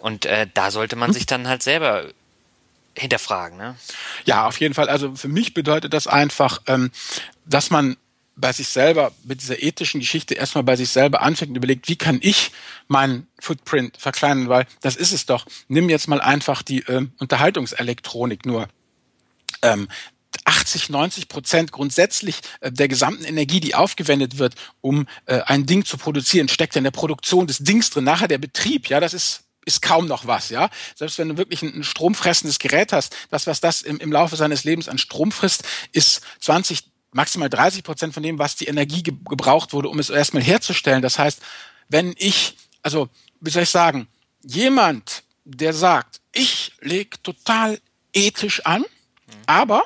Und 0.00 0.26
äh, 0.26 0.46
da 0.52 0.70
sollte 0.70 0.96
man 0.96 1.10
mhm. 1.10 1.14
sich 1.14 1.26
dann 1.26 1.48
halt 1.48 1.62
selber 1.62 2.04
hinterfragen. 2.96 3.58
Ne? 3.58 3.76
Ja, 4.24 4.46
auf 4.46 4.60
jeden 4.60 4.74
Fall. 4.74 4.88
Also 4.88 5.14
für 5.16 5.28
mich 5.28 5.54
bedeutet 5.54 5.92
das 5.92 6.06
einfach, 6.06 6.62
ähm, 6.66 6.90
dass 7.44 7.70
man 7.70 7.96
bei 8.36 8.52
sich 8.52 8.68
selber 8.68 9.12
mit 9.22 9.40
dieser 9.40 9.62
ethischen 9.62 10.00
Geschichte 10.00 10.34
erstmal 10.34 10.64
bei 10.64 10.76
sich 10.76 10.90
selber 10.90 11.22
anfängt 11.22 11.50
und 11.50 11.56
überlegt, 11.56 11.88
wie 11.88 11.96
kann 11.96 12.18
ich 12.20 12.50
meinen 12.88 13.26
Footprint 13.40 13.96
verkleinern, 13.96 14.48
weil 14.48 14.66
das 14.80 14.96
ist 14.96 15.12
es 15.12 15.26
doch. 15.26 15.46
Nimm 15.68 15.88
jetzt 15.88 16.08
mal 16.08 16.20
einfach 16.20 16.62
die 16.62 16.80
äh, 16.80 17.06
Unterhaltungselektronik 17.18 18.46
nur. 18.46 18.68
Ähm, 19.62 19.88
80, 20.44 20.90
90 20.90 21.28
Prozent 21.28 21.72
grundsätzlich 21.72 22.40
äh, 22.60 22.72
der 22.72 22.88
gesamten 22.88 23.24
Energie, 23.24 23.60
die 23.60 23.74
aufgewendet 23.74 24.38
wird, 24.38 24.54
um 24.80 25.06
äh, 25.26 25.40
ein 25.42 25.66
Ding 25.66 25.84
zu 25.84 25.96
produzieren, 25.96 26.48
steckt 26.48 26.76
in 26.76 26.84
der 26.84 26.90
Produktion 26.90 27.46
des 27.46 27.58
Dings 27.58 27.90
drin. 27.90 28.04
Nachher 28.04 28.28
der 28.28 28.38
Betrieb, 28.38 28.88
ja, 28.88 29.00
das 29.00 29.14
ist 29.14 29.44
ist 29.66 29.80
kaum 29.80 30.06
noch 30.06 30.26
was, 30.26 30.50
ja. 30.50 30.68
Selbst 30.94 31.16
wenn 31.18 31.30
du 31.30 31.38
wirklich 31.38 31.62
ein, 31.62 31.74
ein 31.74 31.84
stromfressendes 31.84 32.58
Gerät 32.58 32.92
hast, 32.92 33.16
das, 33.30 33.46
was 33.46 33.60
das 33.60 33.80
im, 33.80 33.98
im 33.98 34.12
Laufe 34.12 34.36
seines 34.36 34.64
Lebens 34.64 34.90
an 34.90 34.98
Strom 34.98 35.32
frisst, 35.32 35.64
ist 35.92 36.20
20, 36.40 36.84
maximal 37.14 37.48
30 37.48 37.82
Prozent 37.82 38.12
von 38.12 38.22
dem, 38.22 38.38
was 38.38 38.56
die 38.56 38.66
Energie 38.66 39.02
ge 39.02 39.14
gebraucht 39.28 39.72
wurde, 39.72 39.88
um 39.88 39.98
es 39.98 40.10
erstmal 40.10 40.42
herzustellen. 40.42 41.00
Das 41.00 41.18
heißt, 41.18 41.40
wenn 41.88 42.14
ich, 42.18 42.56
also, 42.82 43.08
wie 43.40 43.50
soll 43.50 43.62
ich 43.62 43.70
sagen, 43.70 44.08
jemand, 44.42 45.22
der 45.44 45.72
sagt, 45.72 46.20
ich 46.32 46.72
lege 46.80 47.22
total 47.22 47.80
ethisch 48.12 48.66
an, 48.66 48.80
mhm. 48.80 49.32
aber 49.46 49.84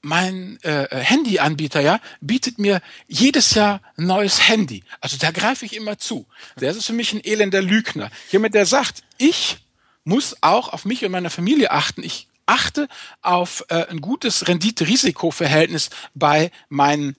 mein 0.00 0.58
äh, 0.62 0.86
Handyanbieter 0.90 1.80
ja 1.80 2.00
bietet 2.20 2.58
mir 2.58 2.80
jedes 3.08 3.54
Jahr 3.54 3.80
ein 3.96 4.06
neues 4.06 4.48
Handy. 4.48 4.84
Also 5.00 5.16
da 5.18 5.32
greife 5.32 5.66
ich 5.66 5.74
immer 5.74 5.98
zu. 5.98 6.26
Der 6.60 6.70
ist 6.70 6.86
für 6.86 6.92
mich 6.92 7.12
ein 7.12 7.24
elender 7.24 7.60
Lügner. 7.60 8.10
Jemand, 8.30 8.54
der 8.54 8.64
sagt, 8.64 9.02
ich 9.18 9.58
muss 10.04 10.36
auch 10.40 10.72
auf 10.72 10.84
mich 10.84 11.04
und 11.04 11.10
meine 11.10 11.30
Familie 11.30 11.72
achten. 11.72 12.04
Ich 12.04 12.27
achte 12.48 12.88
auf 13.22 13.64
äh, 13.68 13.86
ein 13.86 14.00
gutes 14.00 14.48
Rendite-Risiko-Verhältnis 14.48 15.90
bei 16.14 16.50
meinen 16.68 17.16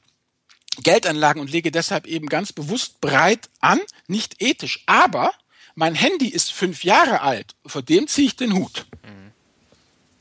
Geldanlagen 0.82 1.42
und 1.42 1.52
lege 1.52 1.72
deshalb 1.72 2.08
eben 2.08 2.28
ganz 2.28 2.54
bewusst 2.54 3.02
breit 3.02 3.50
an, 3.60 3.80
nicht 4.08 4.42
ethisch. 4.42 4.84
Aber 4.86 5.34
mein 5.76 5.96
Handy 5.96 6.28
ist 6.28 6.52
fünf 6.52 6.84
Jahre 6.84 7.22
alt, 7.22 7.56
vor 7.66 7.82
dem 7.82 8.08
ziehe 8.08 8.28
ich 8.28 8.36
den 8.36 8.54
Hut. 8.54 8.86
Mhm. 9.04 9.32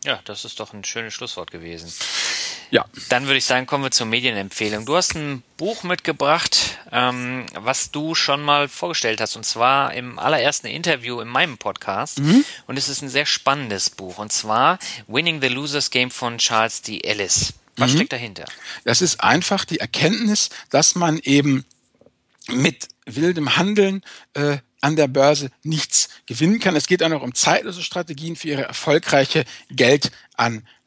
Ja, 0.05 0.21
das 0.25 0.45
ist 0.45 0.61
doch 0.61 0.73
ein 0.73 0.85
schönes 0.85 1.15
Schlusswort 1.15 1.51
gewesen. 1.51 1.93
Ja. 2.71 2.85
Dann 3.09 3.27
würde 3.27 3.39
ich 3.39 3.45
sagen, 3.45 3.67
kommen 3.67 3.85
wir 3.85 3.91
zur 3.91 4.07
Medienempfehlung. 4.07 4.85
Du 4.85 4.97
hast 4.97 5.15
ein 5.15 5.43
Buch 5.57 5.83
mitgebracht, 5.83 6.79
ähm, 6.93 7.47
was 7.55 7.91
du 7.91 8.15
schon 8.15 8.43
mal 8.43 8.69
vorgestellt 8.69 9.21
hast, 9.21 9.37
und 9.37 9.45
zwar 9.45 9.95
im 9.95 10.19
allerersten 10.19 10.67
Interview 10.67 11.21
in 11.21 11.29
meinem 11.29 11.59
Podcast. 11.59 12.21
Mhm. 12.21 12.45
Und 12.67 12.77
es 12.77 12.89
ist 12.89 13.03
ein 13.03 13.09
sehr 13.09 13.27
spannendes 13.27 13.91
Buch, 13.91 14.19
und 14.19 14.33
zwar 14.33 14.79
Winning 15.07 15.41
the 15.41 15.49
Losers 15.49 15.91
Game 15.91 16.11
von 16.11 16.39
Charles 16.39 16.83
D. 16.83 17.01
Ellis. 17.01 17.55
Was 17.77 17.93
mhm. 17.93 17.97
steckt 17.97 18.13
dahinter? 18.13 18.45
Das 18.85 19.01
ist 19.01 19.23
einfach 19.23 19.65
die 19.65 19.81
Erkenntnis, 19.81 20.51
dass 20.71 20.95
man 20.95 21.19
eben 21.19 21.65
mit 22.49 22.89
wildem 23.07 23.57
Handeln 23.57 24.03
äh, 24.35 24.59
an 24.81 24.97
der 24.97 25.09
Börse 25.09 25.51
nichts 25.63 26.09
gewinnen 26.27 26.61
kann. 26.61 26.77
Es 26.77 26.87
geht 26.87 27.03
auch 27.03 27.09
noch 27.09 27.23
um 27.23 27.35
zeitlose 27.35 27.83
Strategien 27.83 28.37
für 28.37 28.49
ihre 28.49 28.63
erfolgreiche 28.63 29.45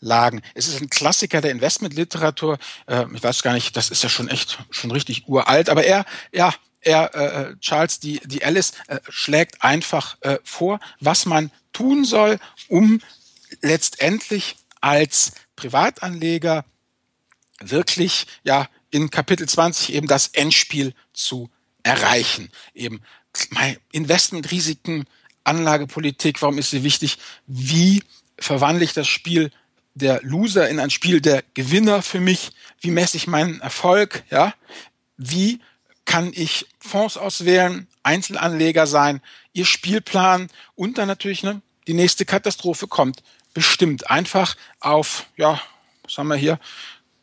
Geldanlagen. 0.01 0.41
Es 0.53 0.67
ist 0.67 0.81
ein 0.81 0.89
Klassiker 0.89 1.41
der 1.41 1.51
Investmentliteratur. 1.51 2.57
Äh, 2.87 3.05
ich 3.13 3.23
weiß 3.23 3.43
gar 3.43 3.53
nicht, 3.53 3.77
das 3.77 3.89
ist 3.89 4.03
ja 4.03 4.09
schon 4.09 4.27
echt 4.27 4.59
schon 4.69 4.91
richtig 4.91 5.27
uralt, 5.27 5.69
aber 5.69 5.83
er, 5.83 6.05
ja, 6.31 6.53
er, 6.81 7.15
äh, 7.15 7.55
Charles 7.59 7.99
die, 7.99 8.19
die 8.25 8.43
Alice 8.43 8.73
äh, 8.87 8.99
schlägt 9.09 9.63
einfach 9.63 10.17
äh, 10.21 10.39
vor, 10.43 10.79
was 10.99 11.25
man 11.25 11.51
tun 11.73 12.03
soll, 12.05 12.39
um 12.67 12.99
letztendlich 13.61 14.57
als 14.81 15.33
Privatanleger 15.55 16.65
wirklich 17.59 18.25
ja 18.43 18.67
in 18.89 19.09
Kapitel 19.09 19.47
20 19.47 19.93
eben 19.93 20.07
das 20.07 20.27
Endspiel 20.29 20.93
zu 21.13 21.49
erreichen. 21.83 22.49
Eben 22.73 23.01
Investmentrisiken, 23.91 25.05
Anlagepolitik, 25.43 26.41
warum 26.41 26.57
ist 26.57 26.71
sie 26.71 26.83
wichtig? 26.83 27.17
Wie 27.47 28.03
verwandle 28.37 28.83
ich 28.83 28.93
das 28.93 29.07
Spiel 29.07 29.51
der 29.93 30.21
Loser 30.23 30.69
in 30.69 30.79
ein 30.79 30.89
Spiel 30.89 31.21
der 31.21 31.43
Gewinner 31.53 32.01
für 32.01 32.19
mich? 32.19 32.51
Wie 32.79 32.91
messe 32.91 33.17
ich 33.17 33.27
meinen 33.27 33.61
Erfolg? 33.61 34.23
Ja? 34.29 34.53
Wie 35.17 35.59
kann 36.05 36.31
ich 36.33 36.67
Fonds 36.79 37.17
auswählen, 37.17 37.87
Einzelanleger 38.03 38.87
sein, 38.87 39.21
ihr 39.53 39.65
Spielplan 39.65 40.49
und 40.75 40.97
dann 40.97 41.07
natürlich 41.07 41.43
ne, 41.43 41.61
die 41.87 41.93
nächste 41.93 42.25
Katastrophe 42.25 42.87
kommt 42.87 43.23
bestimmt 43.53 44.09
einfach 44.09 44.55
auf, 44.79 45.25
ja, 45.35 45.61
was 46.03 46.17
haben 46.17 46.27
wir 46.27 46.35
hier, 46.35 46.59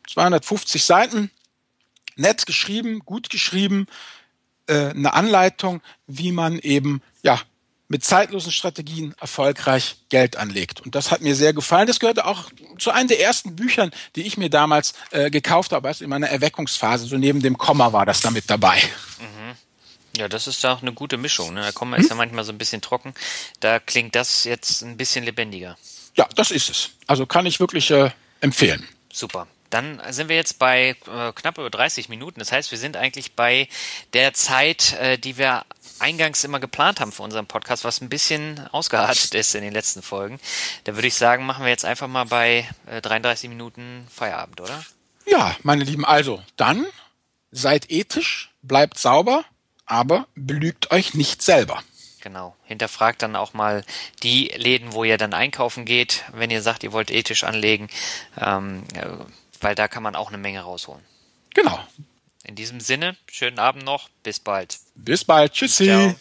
250 0.07 0.83
Seiten, 0.83 1.31
nett 2.15 2.45
geschrieben, 2.45 2.99
gut 2.99 3.29
geschrieben, 3.29 3.87
äh, 4.67 4.89
eine 4.89 5.13
Anleitung, 5.13 5.81
wie 6.07 6.31
man 6.31 6.59
eben 6.59 7.01
ja 7.23 7.39
mit 7.89 8.05
zeitlosen 8.05 8.51
Strategien 8.51 9.13
erfolgreich 9.19 9.97
Geld 10.09 10.37
anlegt. 10.37 10.79
Und 10.81 10.95
das 10.95 11.11
hat 11.11 11.21
mir 11.21 11.35
sehr 11.35 11.53
gefallen. 11.53 11.87
Das 11.87 11.99
gehörte 11.99 12.25
auch 12.25 12.49
zu 12.77 12.91
einem 12.91 13.09
der 13.09 13.19
ersten 13.19 13.55
Büchern, 13.55 13.91
die 14.15 14.21
ich 14.21 14.37
mir 14.37 14.49
damals 14.49 14.93
äh, 15.11 15.29
gekauft 15.29 15.73
habe, 15.73 15.87
also 15.87 16.03
in 16.03 16.09
meiner 16.09 16.29
Erweckungsphase. 16.29 17.05
So 17.05 17.17
neben 17.17 17.41
dem 17.41 17.57
Komma 17.57 17.91
war 17.91 18.05
das 18.05 18.21
damit 18.21 18.49
dabei. 18.49 18.81
Mhm. 19.19 19.55
Ja, 20.17 20.27
das 20.27 20.47
ist 20.47 20.65
auch 20.65 20.81
eine 20.81 20.93
gute 20.93 21.17
Mischung. 21.17 21.53
Ne? 21.53 21.61
Der 21.61 21.73
Komma 21.73 21.97
hm? 21.97 22.03
ist 22.03 22.09
ja 22.09 22.15
manchmal 22.15 22.43
so 22.43 22.51
ein 22.51 22.57
bisschen 22.57 22.81
trocken. 22.81 23.13
Da 23.59 23.79
klingt 23.79 24.15
das 24.15 24.43
jetzt 24.43 24.81
ein 24.83 24.97
bisschen 24.97 25.25
lebendiger. 25.25 25.77
Ja, 26.15 26.27
das 26.35 26.51
ist 26.51 26.69
es. 26.69 26.89
Also 27.07 27.25
kann 27.25 27.45
ich 27.45 27.59
wirklich 27.59 27.89
äh, 27.91 28.11
empfehlen. 28.41 28.87
Super. 29.11 29.47
Dann 29.69 30.01
sind 30.09 30.29
wir 30.29 30.35
jetzt 30.35 30.57
bei 30.57 30.95
äh, 31.07 31.31
knapp 31.33 31.57
über 31.57 31.69
30 31.69 32.09
Minuten. 32.09 32.39
Das 32.39 32.51
heißt, 32.51 32.71
wir 32.71 32.77
sind 32.77 32.97
eigentlich 32.97 33.33
bei 33.33 33.67
der 34.13 34.33
Zeit, 34.33 34.93
äh, 34.93 35.17
die 35.17 35.37
wir 35.37 35.63
eingangs 35.99 36.43
immer 36.43 36.59
geplant 36.59 36.99
haben 36.99 37.11
für 37.11 37.23
unseren 37.23 37.47
Podcast, 37.47 37.83
was 37.83 38.01
ein 38.01 38.09
bisschen 38.09 38.67
ausgeartet 38.71 39.33
ist 39.35 39.55
in 39.55 39.61
den 39.61 39.73
letzten 39.73 40.01
Folgen. 40.01 40.39
Da 40.83 40.95
würde 40.95 41.07
ich 41.07 41.15
sagen, 41.15 41.45
machen 41.45 41.63
wir 41.63 41.71
jetzt 41.71 41.85
einfach 41.85 42.07
mal 42.07 42.25
bei 42.25 42.67
äh, 42.87 43.01
33 43.01 43.49
Minuten 43.49 44.07
Feierabend, 44.13 44.61
oder? 44.61 44.83
Ja, 45.25 45.55
meine 45.63 45.83
Lieben, 45.83 46.05
also 46.05 46.41
dann 46.57 46.85
seid 47.51 47.89
ethisch, 47.91 48.51
bleibt 48.61 48.97
sauber, 48.97 49.43
aber 49.85 50.27
belügt 50.35 50.91
euch 50.91 51.13
nicht 51.13 51.41
selber. 51.41 51.83
Genau. 52.21 52.55
Hinterfragt 52.65 53.21
dann 53.21 53.35
auch 53.35 53.53
mal 53.53 53.83
die 54.23 54.47
Läden, 54.55 54.93
wo 54.93 55.03
ihr 55.03 55.17
dann 55.17 55.33
einkaufen 55.33 55.85
geht, 55.85 56.25
wenn 56.33 56.51
ihr 56.51 56.61
sagt, 56.61 56.83
ihr 56.83 56.91
wollt 56.91 57.11
ethisch 57.11 57.43
anlegen. 57.43 57.87
Ähm, 58.37 58.83
weil 59.61 59.75
da 59.75 59.87
kann 59.87 60.03
man 60.03 60.15
auch 60.15 60.29
eine 60.29 60.37
Menge 60.37 60.61
rausholen. 60.61 61.03
Genau. 61.53 61.79
In 62.49 62.55
diesem 62.55 62.79
Sinne, 62.79 63.15
schönen 63.31 63.59
Abend 63.59 63.85
noch, 63.85 64.09
bis 64.23 64.39
bald. 64.39 64.79
Bis 64.95 65.23
bald, 65.23 65.53
tschüssi. 65.53 65.85
Ciao. 65.85 66.15